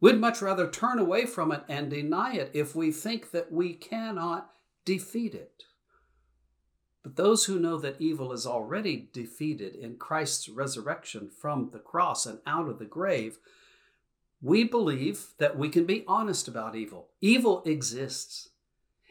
We'd 0.00 0.20
much 0.20 0.40
rather 0.40 0.68
turn 0.68 0.98
away 0.98 1.26
from 1.26 1.50
it 1.50 1.64
and 1.68 1.90
deny 1.90 2.34
it 2.34 2.50
if 2.54 2.74
we 2.74 2.92
think 2.92 3.32
that 3.32 3.50
we 3.50 3.74
cannot 3.74 4.50
defeat 4.84 5.34
it. 5.34 5.64
But 7.02 7.16
those 7.16 7.46
who 7.46 7.58
know 7.58 7.78
that 7.78 8.00
evil 8.00 8.32
is 8.32 8.46
already 8.46 9.08
defeated 9.12 9.74
in 9.74 9.96
Christ's 9.96 10.48
resurrection 10.48 11.30
from 11.30 11.70
the 11.72 11.78
cross 11.78 12.26
and 12.26 12.38
out 12.46 12.68
of 12.68 12.78
the 12.78 12.84
grave, 12.84 13.38
we 14.40 14.62
believe 14.62 15.28
that 15.38 15.58
we 15.58 15.68
can 15.68 15.84
be 15.84 16.04
honest 16.06 16.46
about 16.46 16.76
evil. 16.76 17.08
Evil 17.20 17.62
exists. 17.64 18.50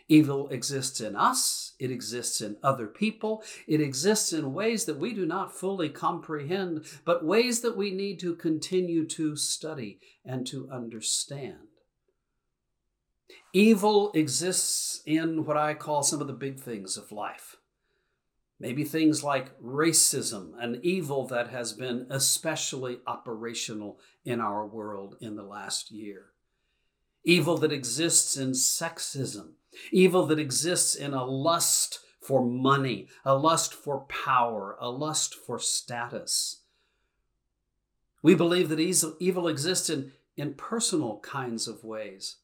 Evil 0.09 0.47
exists 0.49 1.01
in 1.01 1.17
us, 1.17 1.73
it 1.79 1.91
exists 1.91 2.39
in 2.39 2.55
other 2.63 2.87
people, 2.87 3.43
it 3.67 3.81
exists 3.81 4.31
in 4.31 4.53
ways 4.53 4.85
that 4.85 4.97
we 4.97 5.13
do 5.13 5.25
not 5.25 5.53
fully 5.53 5.89
comprehend, 5.89 6.85
but 7.03 7.25
ways 7.25 7.59
that 7.59 7.75
we 7.75 7.91
need 7.91 8.19
to 8.21 8.33
continue 8.33 9.05
to 9.05 9.35
study 9.35 9.99
and 10.23 10.47
to 10.47 10.69
understand. 10.71 11.67
Evil 13.51 14.11
exists 14.13 15.01
in 15.05 15.43
what 15.45 15.57
I 15.57 15.73
call 15.73 16.03
some 16.03 16.21
of 16.21 16.27
the 16.27 16.33
big 16.33 16.59
things 16.59 16.95
of 16.95 17.11
life. 17.11 17.57
Maybe 18.59 18.85
things 18.85 19.23
like 19.23 19.59
racism, 19.59 20.53
an 20.59 20.79
evil 20.83 21.27
that 21.27 21.49
has 21.49 21.73
been 21.73 22.07
especially 22.09 22.99
operational 23.05 23.99
in 24.25 24.39
our 24.39 24.65
world 24.65 25.17
in 25.19 25.35
the 25.35 25.43
last 25.43 25.91
year. 25.91 26.27
Evil 27.23 27.57
that 27.57 27.71
exists 27.71 28.37
in 28.37 28.51
sexism, 28.51 29.51
evil 29.91 30.25
that 30.28 30.39
exists 30.39 30.95
in 30.95 31.13
a 31.13 31.25
lust 31.25 31.99
for 32.21 32.45
money, 32.45 33.07
a 33.23 33.36
lust 33.36 33.73
for 33.73 34.01
power, 34.01 34.75
a 34.80 34.89
lust 34.89 35.34
for 35.34 35.59
status. 35.59 36.61
We 38.21 38.36
believe 38.36 38.69
that 38.69 38.80
evil 39.19 39.47
exists 39.47 39.89
in, 39.89 40.11
in 40.36 40.55
personal 40.55 41.19
kinds 41.19 41.67
of 41.67 41.84
ways, 41.84 42.38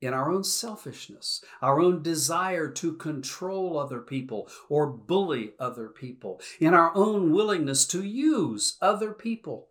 in 0.00 0.12
our 0.12 0.30
own 0.32 0.42
selfishness, 0.42 1.44
our 1.62 1.80
own 1.80 2.02
desire 2.02 2.68
to 2.68 2.94
control 2.94 3.78
other 3.78 4.00
people 4.00 4.48
or 4.68 4.86
bully 4.86 5.52
other 5.60 5.88
people, 5.88 6.40
in 6.58 6.74
our 6.74 6.90
own 6.96 7.32
willingness 7.32 7.86
to 7.86 8.02
use 8.02 8.76
other 8.80 9.12
people 9.12 9.68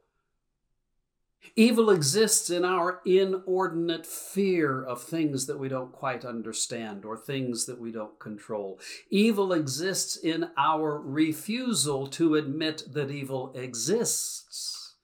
Evil 1.55 1.89
exists 1.89 2.49
in 2.49 2.63
our 2.63 3.01
inordinate 3.05 4.05
fear 4.05 4.83
of 4.83 5.01
things 5.01 5.45
that 5.47 5.57
we 5.57 5.67
don't 5.67 5.91
quite 5.91 6.23
understand 6.23 7.05
or 7.05 7.17
things 7.17 7.65
that 7.65 7.79
we 7.79 7.91
don't 7.91 8.19
control. 8.19 8.79
Evil 9.09 9.53
exists 9.53 10.15
in 10.15 10.49
our 10.57 10.99
refusal 10.99 12.07
to 12.07 12.35
admit 12.35 12.83
that 12.93 13.09
evil 13.09 13.53
exists 13.55 14.95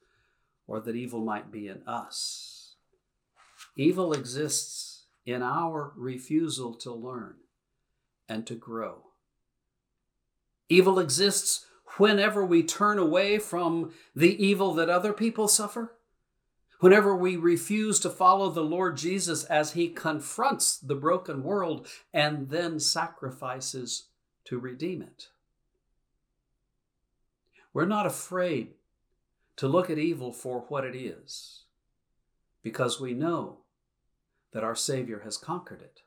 or 0.68 0.80
that 0.80 0.96
evil 0.96 1.24
might 1.24 1.52
be 1.52 1.68
in 1.68 1.82
us. 1.88 2.76
Evil 3.76 4.14
exists 4.14 5.06
in 5.26 5.42
our 5.42 5.92
refusal 5.96 6.74
to 6.76 6.94
learn 6.94 7.36
and 8.30 8.46
to 8.48 8.56
grow. 8.56 9.04
Evil 10.70 11.00
exists 11.00 11.66
whenever 11.98 12.46
we 12.46 12.64
turn 12.64 12.98
away 12.98 13.38
from 13.38 13.92
the 14.16 14.44
evil 14.44 14.74
that 14.74 14.90
other 14.90 15.14
people 15.14 15.48
suffer 15.48 15.95
Whenever 16.80 17.16
we 17.16 17.36
refuse 17.36 18.00
to 18.00 18.10
follow 18.10 18.50
the 18.50 18.64
Lord 18.64 18.98
Jesus 18.98 19.44
as 19.46 19.74
he 19.74 19.88
confronts 19.88 20.78
the 20.78 20.96
broken 20.96 21.44
world 21.44 21.88
and 22.14 22.50
then 22.50 22.80
sacrifices 22.80 24.08
to 24.46 24.60
redeem 24.60 25.02
it. 25.02 25.30
We're 27.74 27.86
not 27.86 28.06
afraid 28.06 28.74
to 29.58 29.68
look 29.68 29.90
at 29.90 29.98
evil 29.98 30.32
for 30.32 30.66
what 30.68 30.86
it 30.86 30.96
is 30.96 31.64
because 32.62 33.00
we 33.00 33.14
know 33.14 33.60
that 34.52 34.64
our 34.64 34.76
Savior 34.76 35.22
has 35.24 35.38
conquered 35.38 35.82
it. 35.82 36.02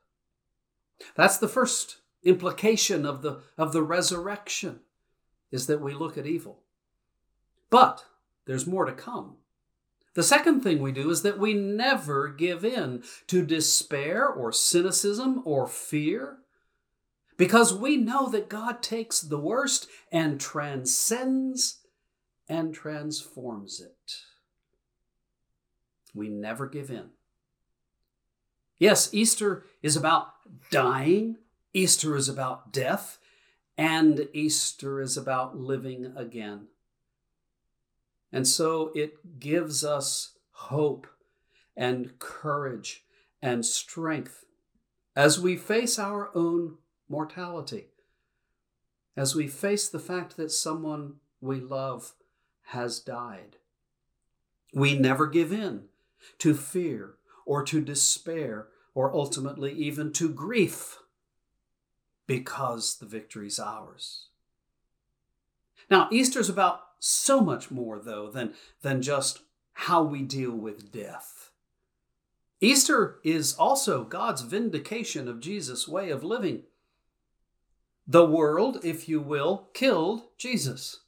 That's 1.15 1.37
the 1.37 1.47
first 1.47 1.97
implication 2.23 3.05
of 3.05 3.21
the, 3.21 3.39
of 3.57 3.73
the 3.73 3.83
resurrection 3.83 4.81
is 5.51 5.67
that 5.67 5.81
we 5.81 5.93
look 5.93 6.17
at 6.17 6.25
evil. 6.25 6.59
But 7.69 8.05
there's 8.45 8.67
more 8.67 8.85
to 8.85 8.91
come. 8.91 9.37
The 10.19 10.23
second 10.23 10.59
thing 10.59 10.81
we 10.81 10.91
do 10.91 11.09
is 11.11 11.21
that 11.21 11.39
we 11.39 11.53
never 11.53 12.27
give 12.27 12.65
in 12.65 13.03
to 13.27 13.41
despair 13.41 14.27
or 14.27 14.51
cynicism 14.51 15.41
or 15.45 15.65
fear 15.65 16.39
because 17.37 17.73
we 17.73 17.95
know 17.95 18.27
that 18.27 18.49
God 18.49 18.83
takes 18.83 19.21
the 19.21 19.39
worst 19.39 19.87
and 20.11 20.37
transcends 20.37 21.79
and 22.49 22.73
transforms 22.73 23.79
it. 23.79 24.15
We 26.13 26.27
never 26.27 26.67
give 26.67 26.91
in. 26.91 27.11
Yes, 28.77 29.13
Easter 29.13 29.63
is 29.81 29.95
about 29.95 30.33
dying, 30.69 31.37
Easter 31.73 32.17
is 32.17 32.27
about 32.27 32.73
death, 32.73 33.19
and 33.77 34.27
Easter 34.33 34.99
is 34.99 35.15
about 35.15 35.55
living 35.55 36.11
again. 36.17 36.67
And 38.31 38.47
so 38.47 38.91
it 38.93 39.39
gives 39.39 39.83
us 39.83 40.33
hope 40.51 41.07
and 41.75 42.17
courage 42.19 43.03
and 43.41 43.65
strength 43.65 44.45
as 45.15 45.39
we 45.39 45.55
face 45.57 45.97
our 45.97 46.29
own 46.35 46.77
mortality, 47.07 47.87
as 49.17 49.35
we 49.35 49.47
face 49.47 49.89
the 49.89 49.99
fact 49.99 50.37
that 50.37 50.51
someone 50.51 51.15
we 51.41 51.59
love 51.59 52.13
has 52.67 52.99
died. 52.99 53.57
We 54.73 54.97
never 54.97 55.25
give 55.25 55.51
in 55.51 55.85
to 56.37 56.53
fear 56.53 57.15
or 57.45 57.63
to 57.63 57.81
despair 57.81 58.67
or 58.93 59.13
ultimately 59.15 59.73
even 59.73 60.13
to 60.13 60.29
grief 60.29 60.99
because 62.27 62.97
the 62.97 63.05
victory's 63.05 63.59
ours. 63.59 64.27
Now, 65.89 66.07
Easter's 66.11 66.49
about 66.49 66.81
so 66.99 67.41
much 67.41 67.71
more, 67.71 67.99
though, 67.99 68.29
than, 68.29 68.53
than 68.81 69.01
just 69.01 69.39
how 69.73 70.03
we 70.03 70.21
deal 70.21 70.51
with 70.51 70.91
death. 70.91 71.51
Easter 72.61 73.19
is 73.23 73.55
also 73.55 74.03
God's 74.03 74.41
vindication 74.41 75.27
of 75.27 75.39
Jesus' 75.39 75.87
way 75.87 76.09
of 76.09 76.23
living. 76.23 76.63
The 78.05 78.25
world, 78.25 78.79
if 78.83 79.07
you 79.07 79.21
will, 79.21 79.69
killed 79.73 80.23
Jesus. 80.37 81.01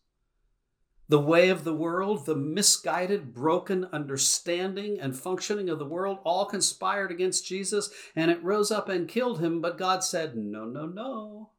The 1.10 1.20
way 1.20 1.50
of 1.50 1.66
the 1.66 1.74
world, 1.74 2.26
the 2.26 2.38
misguided, 2.38 3.34
broken 3.34 3.84
understanding 3.92 4.98
and 4.98 5.14
functioning 5.14 5.68
of 5.68 5.78
the 5.78 5.86
world 5.86 6.20
all 6.24 6.46
conspired 6.46 7.12
against 7.12 7.46
Jesus, 7.46 7.90
and 8.16 8.32
it 8.32 8.42
rose 8.42 8.72
up 8.72 8.88
and 8.88 9.10
killed 9.10 9.42
him. 9.42 9.60
But 9.60 9.78
God 9.78 10.06
said, 10.06 10.38
No, 10.38 10.64
no, 10.64 10.86
no, 10.86 11.50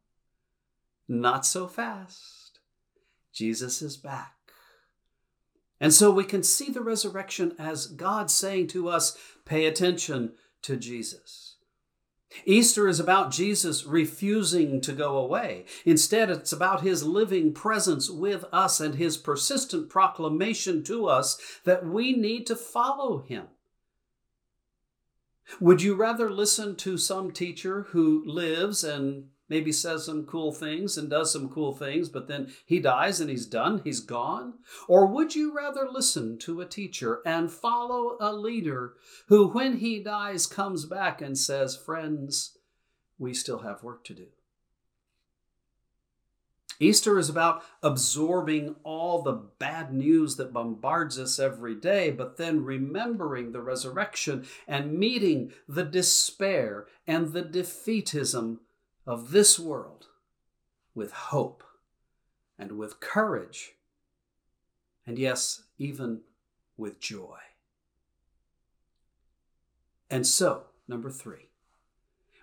not 1.07 1.45
so 1.45 1.67
fast. 1.67 2.42
Jesus 3.33 3.81
is 3.81 3.97
back. 3.97 4.35
And 5.79 5.93
so 5.93 6.11
we 6.11 6.23
can 6.23 6.43
see 6.43 6.71
the 6.71 6.81
resurrection 6.81 7.53
as 7.59 7.87
God 7.87 8.31
saying 8.31 8.67
to 8.67 8.87
us, 8.87 9.17
pay 9.43 9.65
attention 9.65 10.33
to 10.61 10.77
Jesus. 10.77 11.57
Easter 12.45 12.87
is 12.87 12.99
about 12.99 13.31
Jesus 13.31 13.85
refusing 13.85 14.81
to 14.81 14.93
go 14.93 15.17
away. 15.17 15.65
Instead, 15.85 16.29
it's 16.29 16.51
about 16.51 16.81
his 16.81 17.03
living 17.03 17.53
presence 17.53 18.09
with 18.09 18.45
us 18.51 18.79
and 18.79 18.95
his 18.95 19.17
persistent 19.17 19.89
proclamation 19.89 20.83
to 20.83 21.07
us 21.07 21.59
that 21.63 21.85
we 21.85 22.13
need 22.13 22.47
to 22.47 22.55
follow 22.55 23.19
him. 23.19 23.47
Would 25.59 25.81
you 25.81 25.95
rather 25.95 26.31
listen 26.31 26.75
to 26.77 26.97
some 26.97 27.31
teacher 27.31 27.87
who 27.89 28.23
lives 28.25 28.83
and 28.83 29.25
maybe 29.53 29.71
says 29.71 30.03
some 30.03 30.25
cool 30.25 30.51
things 30.51 30.97
and 30.97 31.11
does 31.11 31.31
some 31.31 31.47
cool 31.47 31.75
things, 31.75 32.09
but 32.09 32.27
then 32.27 32.51
he 32.65 32.79
dies 32.79 33.21
and 33.21 33.29
he's 33.29 33.45
done, 33.45 33.79
he's 33.83 33.99
gone? 33.99 34.55
Or 34.87 35.05
would 35.05 35.35
you 35.35 35.55
rather 35.55 35.87
listen 35.87 36.39
to 36.39 36.59
a 36.59 36.65
teacher 36.65 37.21
and 37.23 37.51
follow 37.51 38.17
a 38.19 38.33
leader 38.33 38.93
who, 39.27 39.47
when 39.49 39.77
he 39.77 39.99
dies, 39.99 40.47
comes 40.47 40.85
back 40.85 41.21
and 41.21 41.37
says, 41.37 41.77
Friends, 41.77 42.57
we 43.19 43.31
still 43.31 43.59
have 43.59 43.83
work 43.83 44.03
to 44.05 44.15
do? 44.15 44.25
Easter 46.79 47.19
is 47.19 47.29
about 47.29 47.63
absorbing 47.83 48.75
all 48.83 49.21
the 49.21 49.39
bad 49.59 49.93
news 49.93 50.35
that 50.37 50.51
bombards 50.51 51.19
us 51.19 51.37
every 51.37 51.75
day, 51.75 52.09
but 52.09 52.37
then 52.37 52.65
remembering 52.65 53.51
the 53.51 53.61
resurrection 53.61 54.47
and 54.67 54.97
meeting 54.97 55.53
the 55.67 55.83
despair 55.83 56.87
and 57.05 57.33
the 57.33 57.43
defeatism 57.43 58.57
of 59.05 59.31
this 59.31 59.59
world 59.59 60.07
with 60.95 61.11
hope 61.11 61.63
and 62.57 62.73
with 62.73 62.99
courage, 62.99 63.73
and 65.05 65.17
yes, 65.19 65.63
even 65.77 66.21
with 66.77 66.99
joy. 66.99 67.39
And 70.09 70.25
so, 70.25 70.65
number 70.87 71.09
three, 71.09 71.49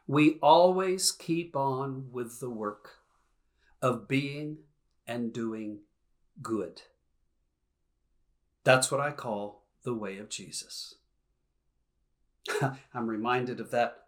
we 0.06 0.38
always 0.42 1.12
keep 1.12 1.54
on 1.54 2.08
with 2.10 2.40
the 2.40 2.50
work 2.50 2.96
of 3.80 4.08
being 4.08 4.58
and 5.06 5.32
doing 5.32 5.78
good. 6.42 6.82
That's 8.64 8.90
what 8.90 9.00
I 9.00 9.12
call 9.12 9.62
the 9.84 9.94
way 9.94 10.18
of 10.18 10.28
Jesus. 10.28 10.96
I'm 12.94 13.06
reminded 13.06 13.60
of 13.60 13.70
that 13.70 13.99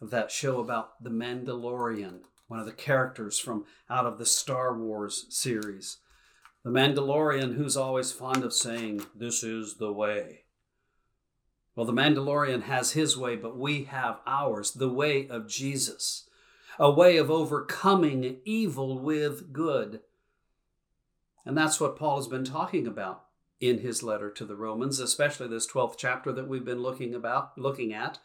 of 0.00 0.10
that 0.10 0.30
show 0.30 0.60
about 0.60 1.02
the 1.02 1.10
Mandalorian, 1.10 2.20
one 2.48 2.60
of 2.60 2.66
the 2.66 2.72
characters 2.72 3.38
from 3.38 3.64
out 3.88 4.06
of 4.06 4.18
the 4.18 4.26
Star 4.26 4.76
Wars 4.76 5.26
series. 5.28 5.98
The 6.64 6.70
Mandalorian 6.70 7.56
who's 7.56 7.76
always 7.76 8.12
fond 8.12 8.44
of 8.44 8.52
saying, 8.52 9.06
This 9.14 9.42
is 9.42 9.76
the 9.76 9.92
way. 9.92 10.44
Well, 11.74 11.86
the 11.86 11.92
Mandalorian 11.92 12.64
has 12.64 12.92
his 12.92 13.16
way, 13.16 13.36
but 13.36 13.56
we 13.56 13.84
have 13.84 14.20
ours, 14.26 14.72
the 14.72 14.88
way 14.88 15.28
of 15.28 15.48
Jesus, 15.48 16.28
a 16.78 16.90
way 16.90 17.16
of 17.16 17.30
overcoming 17.30 18.38
evil 18.44 18.98
with 18.98 19.52
good. 19.52 20.00
And 21.46 21.56
that's 21.56 21.80
what 21.80 21.96
Paul 21.96 22.16
has 22.16 22.26
been 22.26 22.44
talking 22.44 22.86
about 22.86 23.24
in 23.60 23.78
his 23.78 24.02
letter 24.02 24.30
to 24.30 24.44
the 24.44 24.56
Romans, 24.56 24.98
especially 25.00 25.48
this 25.48 25.70
12th 25.70 25.94
chapter 25.96 26.32
that 26.32 26.48
we've 26.48 26.64
been 26.64 26.82
looking 26.82 27.14
about 27.14 27.56
looking 27.56 27.92
at. 27.92 28.18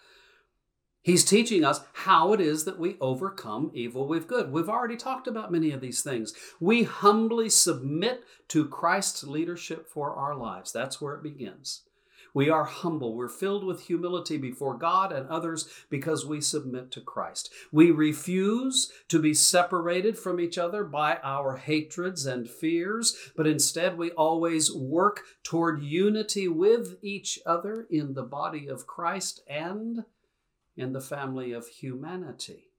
He's 1.06 1.24
teaching 1.24 1.64
us 1.64 1.82
how 1.94 2.34
it 2.34 2.42
is 2.42 2.66
that 2.66 2.80
we 2.80 2.98
overcome 3.00 3.70
evil 3.76 4.08
with 4.08 4.28
good. 4.28 4.52
We've 4.52 4.68
already 4.68 4.98
talked 4.98 5.28
about 5.28 5.52
many 5.52 5.70
of 5.70 5.80
these 5.80 6.02
things. 6.02 6.34
We 6.60 6.82
humbly 6.82 7.48
submit 7.52 8.24
to 8.48 8.66
Christ's 8.66 9.24
leadership 9.24 9.88
for 9.88 10.16
our 10.16 10.34
lives. 10.34 10.72
That's 10.72 11.00
where 11.00 11.14
it 11.14 11.22
begins. 11.22 11.84
We 12.34 12.50
are 12.50 12.64
humble. 12.64 13.16
We're 13.16 13.30
filled 13.30 13.64
with 13.64 13.82
humility 13.82 14.38
before 14.38 14.80
God 14.80 15.12
and 15.12 15.30
others 15.30 15.70
because 15.92 16.26
we 16.26 16.42
submit 16.42 16.90
to 16.94 17.02
Christ. 17.02 17.54
We 17.72 17.92
refuse 17.92 18.92
to 19.10 19.20
be 19.20 19.36
separated 19.36 20.18
from 20.18 20.40
each 20.40 20.58
other 20.58 20.84
by 20.84 21.20
our 21.24 21.58
hatreds 21.58 22.26
and 22.26 22.50
fears, 22.50 23.16
but 23.38 23.46
instead 23.46 23.96
we 23.96 24.10
always 24.10 24.74
work 24.74 25.22
toward 25.44 25.84
unity 25.84 26.48
with 26.48 26.98
each 27.04 27.38
other 27.46 27.86
in 27.92 28.16
the 28.16 28.24
body 28.24 28.68
of 28.68 28.88
Christ 28.88 29.42
and 29.48 30.04
in 30.76 30.94
the 30.94 31.02
family 31.02 31.52
of 31.52 31.68
humanity. 31.68 32.72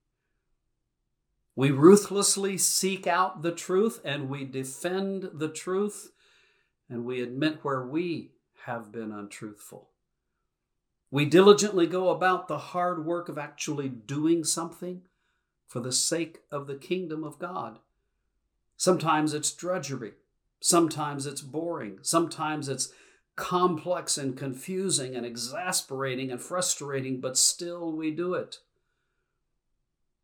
We 1.55 1.70
ruthlessly 1.70 2.59
seek 2.59 3.07
out 3.07 3.42
the 3.42 3.53
truth 3.53 4.01
and 4.05 4.28
we 4.28 4.44
defend 4.44 5.30
the 5.32 5.49
truth 5.49 6.12
and 6.88 7.05
we 7.05 7.22
admit 7.22 7.61
where 7.62 7.84
we 7.84 8.32
have 8.66 8.92
been 8.92 9.11
untruthful. 9.11 9.90
We 11.11 11.24
diligently 11.24 11.86
go 11.86 12.11
about 12.11 12.47
the 12.47 12.59
hard 12.59 13.07
work 13.07 13.28
of 13.28 13.38
actually 13.38 13.88
doing 13.88 14.44
something 14.44 15.03
for 15.66 15.80
the 15.80 15.92
sake 15.92 16.40
of 16.51 16.66
the 16.66 16.76
kingdom 16.76 17.24
of 17.24 17.38
God. 17.38 17.78
Sometimes 18.76 19.32
it's 19.32 19.53
drudgery, 19.53 20.12
sometimes 20.61 21.26
it's 21.26 21.40
boring, 21.40 22.01
sometimes 22.03 22.68
it's 22.68 22.92
complex 23.37 24.16
and 24.18 24.37
confusing 24.37 25.14
and 25.14 25.24
exasperating 25.24 26.30
and 26.30 26.41
frustrating, 26.41 27.20
but 27.20 27.37
still 27.37 27.93
we 27.93 28.11
do 28.11 28.34
it. 28.34 28.59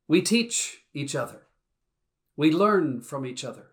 We 0.09 0.23
teach 0.23 0.83
each 0.93 1.15
other. 1.15 1.43
We 2.37 2.51
learn 2.51 3.03
from 3.03 3.25
each 3.25 3.45
other. 3.45 3.69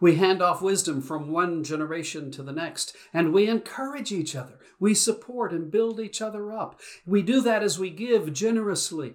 We 0.00 0.16
hand 0.16 0.42
off 0.42 0.60
wisdom 0.60 1.00
from 1.00 1.30
one 1.30 1.62
generation 1.62 2.32
to 2.32 2.42
the 2.42 2.52
next, 2.52 2.96
and 3.12 3.32
we 3.32 3.48
encourage 3.48 4.10
each 4.10 4.34
other. 4.34 4.58
We 4.80 4.94
support 4.94 5.52
and 5.52 5.70
build 5.70 6.00
each 6.00 6.20
other 6.20 6.52
up. 6.52 6.80
We 7.06 7.22
do 7.22 7.40
that 7.42 7.62
as 7.62 7.78
we 7.78 7.90
give 7.90 8.32
generously. 8.32 9.14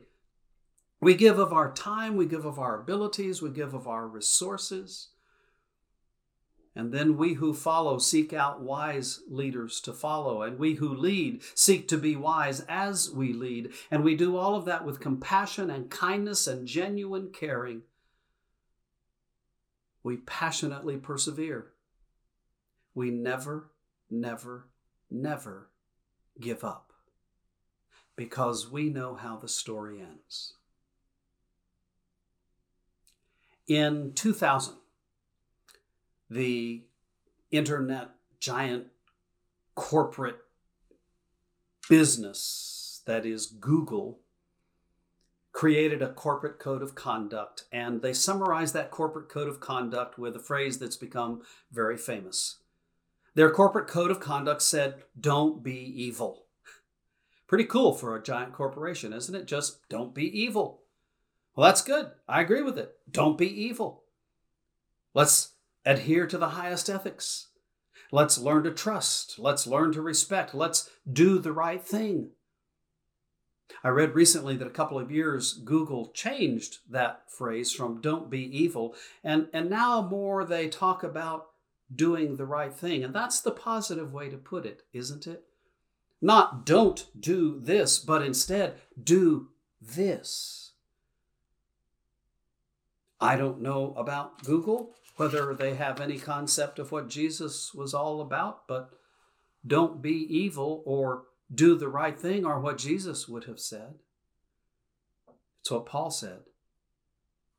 We 1.01 1.13
give 1.13 1.39
of 1.39 1.51
our 1.51 1.73
time, 1.73 2.15
we 2.15 2.25
give 2.25 2.45
of 2.45 2.57
our 2.57 2.79
abilities, 2.79 3.41
we 3.41 3.49
give 3.49 3.73
of 3.73 3.87
our 3.87 4.07
resources. 4.07 5.09
And 6.75 6.93
then 6.93 7.17
we 7.17 7.33
who 7.33 7.53
follow 7.53 7.97
seek 7.97 8.31
out 8.31 8.61
wise 8.61 9.21
leaders 9.27 9.81
to 9.81 9.91
follow, 9.91 10.41
and 10.41 10.57
we 10.57 10.75
who 10.75 10.87
lead 10.87 11.41
seek 11.53 11.87
to 11.89 11.97
be 11.97 12.15
wise 12.15 12.61
as 12.69 13.11
we 13.11 13.33
lead. 13.33 13.73
And 13.89 14.03
we 14.03 14.15
do 14.15 14.37
all 14.37 14.55
of 14.55 14.65
that 14.65 14.85
with 14.85 15.01
compassion 15.01 15.69
and 15.69 15.89
kindness 15.89 16.47
and 16.47 16.65
genuine 16.65 17.31
caring 17.33 17.83
we 20.03 20.17
passionately 20.17 20.97
persevere. 20.97 21.67
We 22.93 23.11
never, 23.11 23.71
never, 24.09 24.67
never 25.09 25.69
give 26.39 26.63
up 26.63 26.91
because 28.15 28.69
we 28.69 28.89
know 28.89 29.15
how 29.15 29.37
the 29.37 29.47
story 29.47 30.01
ends. 30.01 30.55
In 33.67 34.13
2000, 34.15 34.75
the 36.31 36.81
internet 37.51 38.09
giant 38.39 38.87
corporate 39.75 40.37
business 41.89 43.01
that 43.05 43.25
is 43.25 43.47
Google 43.47 44.21
created 45.51 46.01
a 46.01 46.13
corporate 46.13 46.57
code 46.57 46.81
of 46.81 46.95
conduct, 46.95 47.65
and 47.73 48.01
they 48.01 48.13
summarized 48.13 48.73
that 48.73 48.91
corporate 48.91 49.27
code 49.27 49.49
of 49.49 49.59
conduct 49.59 50.17
with 50.17 50.33
a 50.33 50.39
phrase 50.39 50.79
that's 50.79 50.95
become 50.95 51.41
very 51.69 51.97
famous. 51.97 52.59
Their 53.35 53.51
corporate 53.51 53.87
code 53.87 54.09
of 54.09 54.21
conduct 54.21 54.61
said, 54.61 55.03
Don't 55.19 55.61
be 55.61 55.75
evil. 55.75 56.45
Pretty 57.45 57.65
cool 57.65 57.93
for 57.93 58.15
a 58.15 58.23
giant 58.23 58.53
corporation, 58.53 59.11
isn't 59.11 59.35
it? 59.35 59.47
Just 59.47 59.89
don't 59.89 60.15
be 60.15 60.25
evil. 60.25 60.83
Well, 61.55 61.67
that's 61.67 61.81
good. 61.81 62.11
I 62.29 62.39
agree 62.39 62.61
with 62.61 62.77
it. 62.77 62.93
Don't 63.11 63.37
be 63.37 63.47
evil. 63.47 64.03
Let's 65.13 65.50
adhere 65.85 66.27
to 66.27 66.37
the 66.37 66.49
highest 66.49 66.89
ethics. 66.89 67.47
Let's 68.11 68.37
learn 68.37 68.63
to 68.63 68.71
trust. 68.71 69.39
Let's 69.39 69.65
learn 69.65 69.93
to 69.93 70.01
respect. 70.01 70.53
Let's 70.53 70.89
do 71.11 71.39
the 71.39 71.53
right 71.53 71.81
thing. 71.81 72.31
I 73.83 73.89
read 73.89 74.15
recently 74.15 74.57
that 74.57 74.67
a 74.67 74.71
couple 74.71 74.99
of 74.99 75.11
years 75.11 75.53
Google 75.53 76.11
changed 76.13 76.79
that 76.89 77.23
phrase 77.31 77.71
from 77.71 78.01
don't 78.01 78.29
be 78.29 78.41
evil, 78.57 78.95
and, 79.23 79.47
and 79.53 79.69
now 79.69 80.01
more 80.01 80.43
they 80.43 80.67
talk 80.67 81.03
about 81.03 81.47
doing 81.93 82.35
the 82.35 82.45
right 82.45 82.73
thing. 82.73 83.03
And 83.03 83.13
that's 83.13 83.41
the 83.41 83.51
positive 83.51 84.13
way 84.13 84.29
to 84.29 84.37
put 84.37 84.65
it, 84.65 84.83
isn't 84.93 85.25
it? 85.25 85.43
Not 86.21 86.65
don't 86.65 87.07
do 87.19 87.59
this, 87.59 87.97
but 87.97 88.21
instead 88.21 88.75
do 89.01 89.49
this. 89.81 90.73
I 93.19 93.35
don't 93.35 93.61
know 93.61 93.93
about 93.97 94.43
Google, 94.43 94.95
whether 95.21 95.53
they 95.53 95.75
have 95.75 96.01
any 96.01 96.17
concept 96.17 96.79
of 96.79 96.91
what 96.91 97.07
Jesus 97.07 97.75
was 97.75 97.93
all 97.93 98.21
about, 98.21 98.67
but 98.67 98.89
don't 99.67 100.01
be 100.01 100.15
evil 100.35 100.81
or 100.83 101.25
do 101.53 101.75
the 101.75 101.87
right 101.87 102.19
thing 102.19 102.43
are 102.43 102.59
what 102.59 102.79
Jesus 102.79 103.27
would 103.27 103.43
have 103.43 103.59
said. 103.59 103.99
It's 105.59 105.69
what 105.69 105.85
Paul 105.85 106.09
said. 106.09 106.39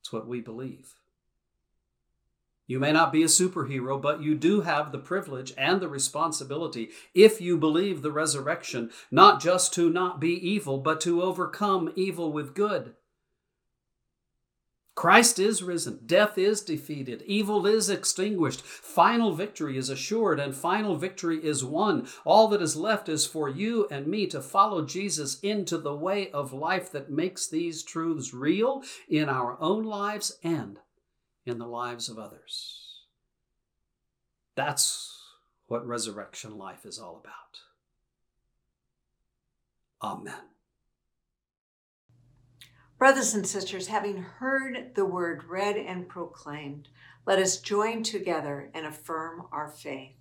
It's 0.00 0.12
what 0.12 0.26
we 0.26 0.40
believe. 0.40 0.94
You 2.66 2.80
may 2.80 2.90
not 2.90 3.12
be 3.12 3.22
a 3.22 3.26
superhero, 3.26 4.02
but 4.02 4.20
you 4.20 4.34
do 4.34 4.62
have 4.62 4.90
the 4.90 4.98
privilege 4.98 5.52
and 5.56 5.80
the 5.80 5.88
responsibility, 5.88 6.90
if 7.14 7.40
you 7.40 7.56
believe 7.56 8.02
the 8.02 8.10
resurrection, 8.10 8.90
not 9.08 9.40
just 9.40 9.72
to 9.74 9.88
not 9.88 10.18
be 10.18 10.32
evil, 10.32 10.78
but 10.78 11.00
to 11.02 11.22
overcome 11.22 11.92
evil 11.94 12.32
with 12.32 12.56
good. 12.56 12.96
Christ 14.94 15.38
is 15.38 15.62
risen. 15.62 16.00
Death 16.04 16.36
is 16.36 16.60
defeated. 16.60 17.22
Evil 17.22 17.66
is 17.66 17.88
extinguished. 17.88 18.60
Final 18.60 19.32
victory 19.32 19.78
is 19.78 19.88
assured, 19.88 20.38
and 20.38 20.54
final 20.54 20.96
victory 20.96 21.38
is 21.42 21.64
won. 21.64 22.06
All 22.24 22.46
that 22.48 22.60
is 22.60 22.76
left 22.76 23.08
is 23.08 23.24
for 23.26 23.48
you 23.48 23.88
and 23.90 24.06
me 24.06 24.26
to 24.26 24.42
follow 24.42 24.84
Jesus 24.84 25.40
into 25.40 25.78
the 25.78 25.94
way 25.94 26.30
of 26.30 26.52
life 26.52 26.92
that 26.92 27.10
makes 27.10 27.48
these 27.48 27.82
truths 27.82 28.34
real 28.34 28.82
in 29.08 29.30
our 29.30 29.56
own 29.60 29.84
lives 29.84 30.38
and 30.42 30.78
in 31.46 31.58
the 31.58 31.66
lives 31.66 32.10
of 32.10 32.18
others. 32.18 33.04
That's 34.54 35.18
what 35.68 35.86
resurrection 35.86 36.58
life 36.58 36.84
is 36.84 36.98
all 36.98 37.16
about. 37.16 37.60
Amen. 40.02 40.51
Brothers 43.02 43.34
and 43.34 43.44
sisters, 43.44 43.88
having 43.88 44.18
heard 44.18 44.94
the 44.94 45.04
word 45.04 45.42
read 45.48 45.76
and 45.76 46.08
proclaimed, 46.08 46.86
let 47.26 47.40
us 47.40 47.56
join 47.56 48.04
together 48.04 48.70
and 48.74 48.86
affirm 48.86 49.48
our 49.50 49.66
faith. 49.66 50.14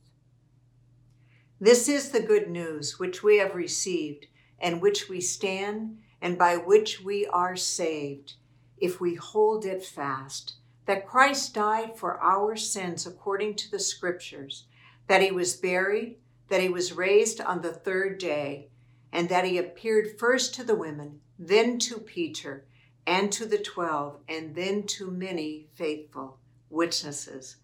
This 1.60 1.88
is 1.88 2.10
the 2.10 2.24
good 2.24 2.50
news 2.50 2.98
which 2.98 3.22
we 3.22 3.38
have 3.38 3.54
received, 3.54 4.26
and 4.58 4.82
which 4.82 5.10
we 5.10 5.22
stand, 5.22 6.00
and 6.24 6.40
by 6.40 6.58
which 6.58 7.04
we 7.04 7.28
are 7.28 7.56
saved, 7.56 8.34
if 8.80 9.00
we 9.00 9.14
hold 9.14 9.64
it 9.64 9.86
fast 9.86 10.56
that 10.88 11.06
Christ 11.06 11.54
died 11.54 11.96
for 11.96 12.20
our 12.20 12.56
sins 12.56 13.06
according 13.06 13.58
to 13.58 13.70
the 13.70 13.80
Scriptures, 13.80 14.66
that 15.06 15.22
he 15.22 15.30
was 15.30 15.54
buried, 15.54 16.18
that 16.48 16.62
he 16.62 16.70
was 16.70 16.94
raised 16.94 17.42
on 17.42 17.62
the 17.62 17.74
third 17.74 18.18
day, 18.18 18.70
and 19.14 19.30
that 19.30 19.46
he 19.46 19.60
appeared 19.60 20.18
first 20.18 20.56
to 20.56 20.64
the 20.64 20.74
women, 20.74 21.22
then 21.38 21.78
to 21.78 22.00
Peter 22.00 22.66
and 23.06 23.32
to 23.32 23.46
the 23.46 23.58
twelve, 23.58 24.20
and 24.28 24.56
then 24.56 24.84
to 24.84 25.10
many 25.10 25.68
faithful 25.74 26.40
witnesses. 26.70 27.58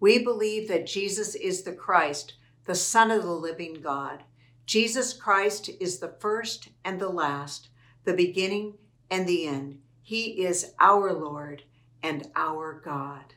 We 0.00 0.22
believe 0.22 0.68
that 0.68 0.86
Jesus 0.86 1.34
is 1.34 1.62
the 1.62 1.72
Christ, 1.72 2.34
the 2.64 2.74
Son 2.74 3.10
of 3.10 3.22
the 3.22 3.30
living 3.30 3.80
God. 3.82 4.24
Jesus 4.66 5.12
Christ 5.12 5.70
is 5.80 5.98
the 5.98 6.14
first 6.20 6.68
and 6.84 7.00
the 7.00 7.08
last, 7.08 7.68
the 8.04 8.14
beginning 8.14 8.74
and 9.10 9.26
the 9.26 9.46
end. 9.46 9.78
He 10.02 10.44
is 10.44 10.72
our 10.80 11.12
Lord 11.12 11.62
and 12.02 12.28
our 12.34 12.80
God. 12.84 13.34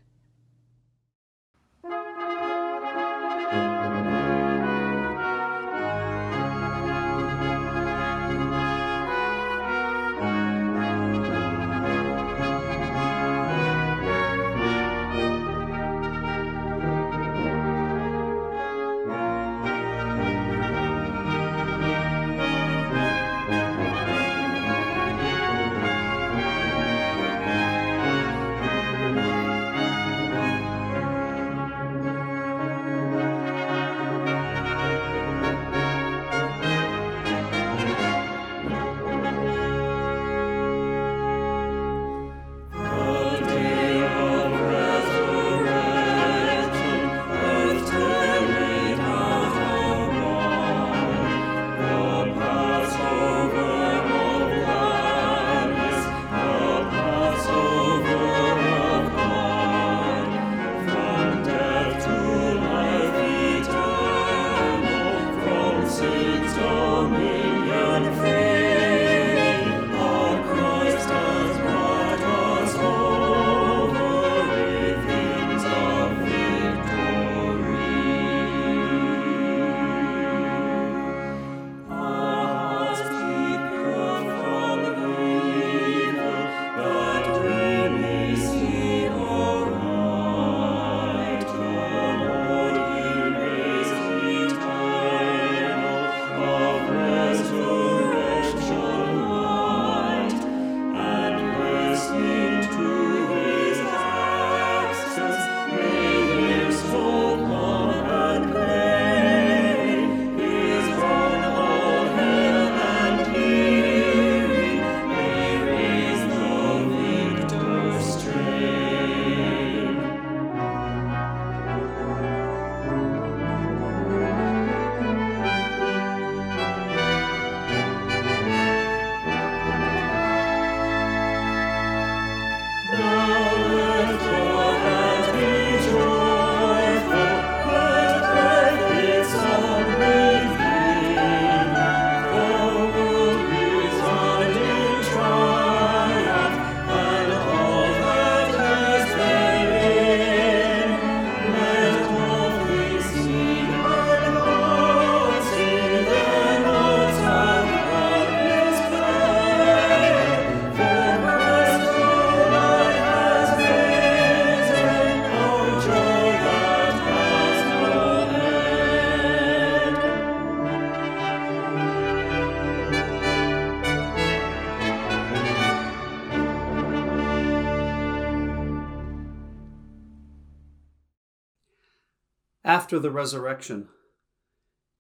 After 182.96 183.02
the 183.02 183.12
resurrection, 183.12 183.90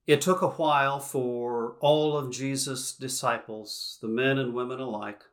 it 0.05 0.19
took 0.19 0.41
a 0.41 0.49
while 0.49 0.99
for 0.99 1.77
all 1.79 2.17
of 2.17 2.29
Jesus' 2.29 2.91
disciples, 2.91 3.99
the 4.01 4.09
men 4.09 4.37
and 4.37 4.53
women 4.53 4.81
alike, 4.81 5.23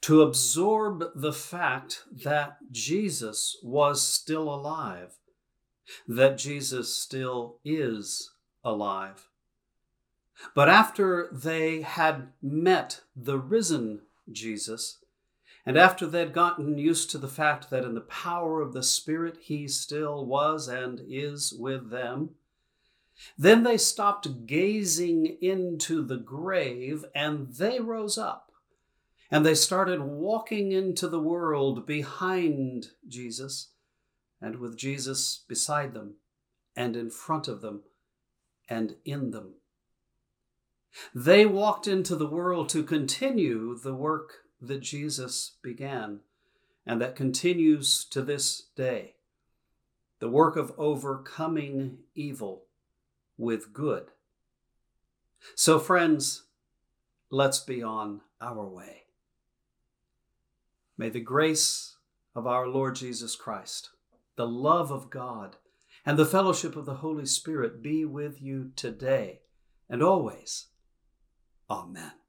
to 0.00 0.22
absorb 0.22 1.10
the 1.14 1.34
fact 1.34 2.04
that 2.10 2.56
Jesus 2.72 3.58
was 3.62 4.00
still 4.02 4.48
alive, 4.48 5.18
that 6.08 6.38
Jesus 6.38 6.96
still 6.96 7.58
is 7.66 8.30
alive. 8.64 9.28
But 10.54 10.70
after 10.70 11.28
they 11.30 11.82
had 11.82 12.28
met 12.40 13.02
the 13.14 13.36
risen 13.36 14.00
Jesus, 14.32 15.03
and 15.66 15.78
after 15.78 16.06
they'd 16.06 16.32
gotten 16.32 16.76
used 16.76 17.10
to 17.10 17.18
the 17.18 17.28
fact 17.28 17.70
that 17.70 17.84
in 17.84 17.94
the 17.94 18.00
power 18.02 18.60
of 18.60 18.72
the 18.72 18.82
Spirit 18.82 19.38
he 19.40 19.66
still 19.66 20.26
was 20.26 20.68
and 20.68 21.00
is 21.08 21.52
with 21.52 21.90
them, 21.90 22.30
then 23.38 23.62
they 23.62 23.78
stopped 23.78 24.46
gazing 24.46 25.38
into 25.40 26.04
the 26.04 26.16
grave 26.16 27.04
and 27.14 27.54
they 27.54 27.80
rose 27.80 28.18
up 28.18 28.52
and 29.30 29.46
they 29.46 29.54
started 29.54 30.02
walking 30.02 30.72
into 30.72 31.08
the 31.08 31.20
world 31.20 31.86
behind 31.86 32.88
Jesus 33.08 33.70
and 34.40 34.56
with 34.56 34.76
Jesus 34.76 35.44
beside 35.48 35.94
them 35.94 36.16
and 36.76 36.96
in 36.96 37.08
front 37.10 37.48
of 37.48 37.62
them 37.62 37.82
and 38.68 38.96
in 39.04 39.30
them. 39.30 39.54
They 41.14 41.46
walked 41.46 41.88
into 41.88 42.14
the 42.14 42.28
world 42.28 42.68
to 42.70 42.84
continue 42.84 43.76
the 43.76 43.94
work 43.94 44.43
that 44.68 44.80
Jesus 44.80 45.52
began 45.62 46.20
and 46.86 47.00
that 47.00 47.16
continues 47.16 48.04
to 48.06 48.22
this 48.22 48.62
day 48.76 49.14
the 50.20 50.28
work 50.30 50.56
of 50.56 50.72
overcoming 50.78 51.98
evil 52.14 52.64
with 53.36 53.72
good. 53.72 54.10
So, 55.54 55.78
friends, 55.78 56.44
let's 57.30 57.58
be 57.58 57.82
on 57.82 58.22
our 58.40 58.66
way. 58.66 59.02
May 60.96 61.10
the 61.10 61.20
grace 61.20 61.96
of 62.34 62.46
our 62.46 62.66
Lord 62.66 62.94
Jesus 62.94 63.36
Christ, 63.36 63.90
the 64.36 64.46
love 64.46 64.90
of 64.90 65.10
God, 65.10 65.56
and 66.06 66.18
the 66.18 66.26
fellowship 66.26 66.76
of 66.76 66.86
the 66.86 66.96
Holy 66.96 67.26
Spirit 67.26 67.82
be 67.82 68.04
with 68.04 68.40
you 68.40 68.70
today 68.76 69.40
and 69.88 70.02
always. 70.02 70.68
Amen. 71.68 72.23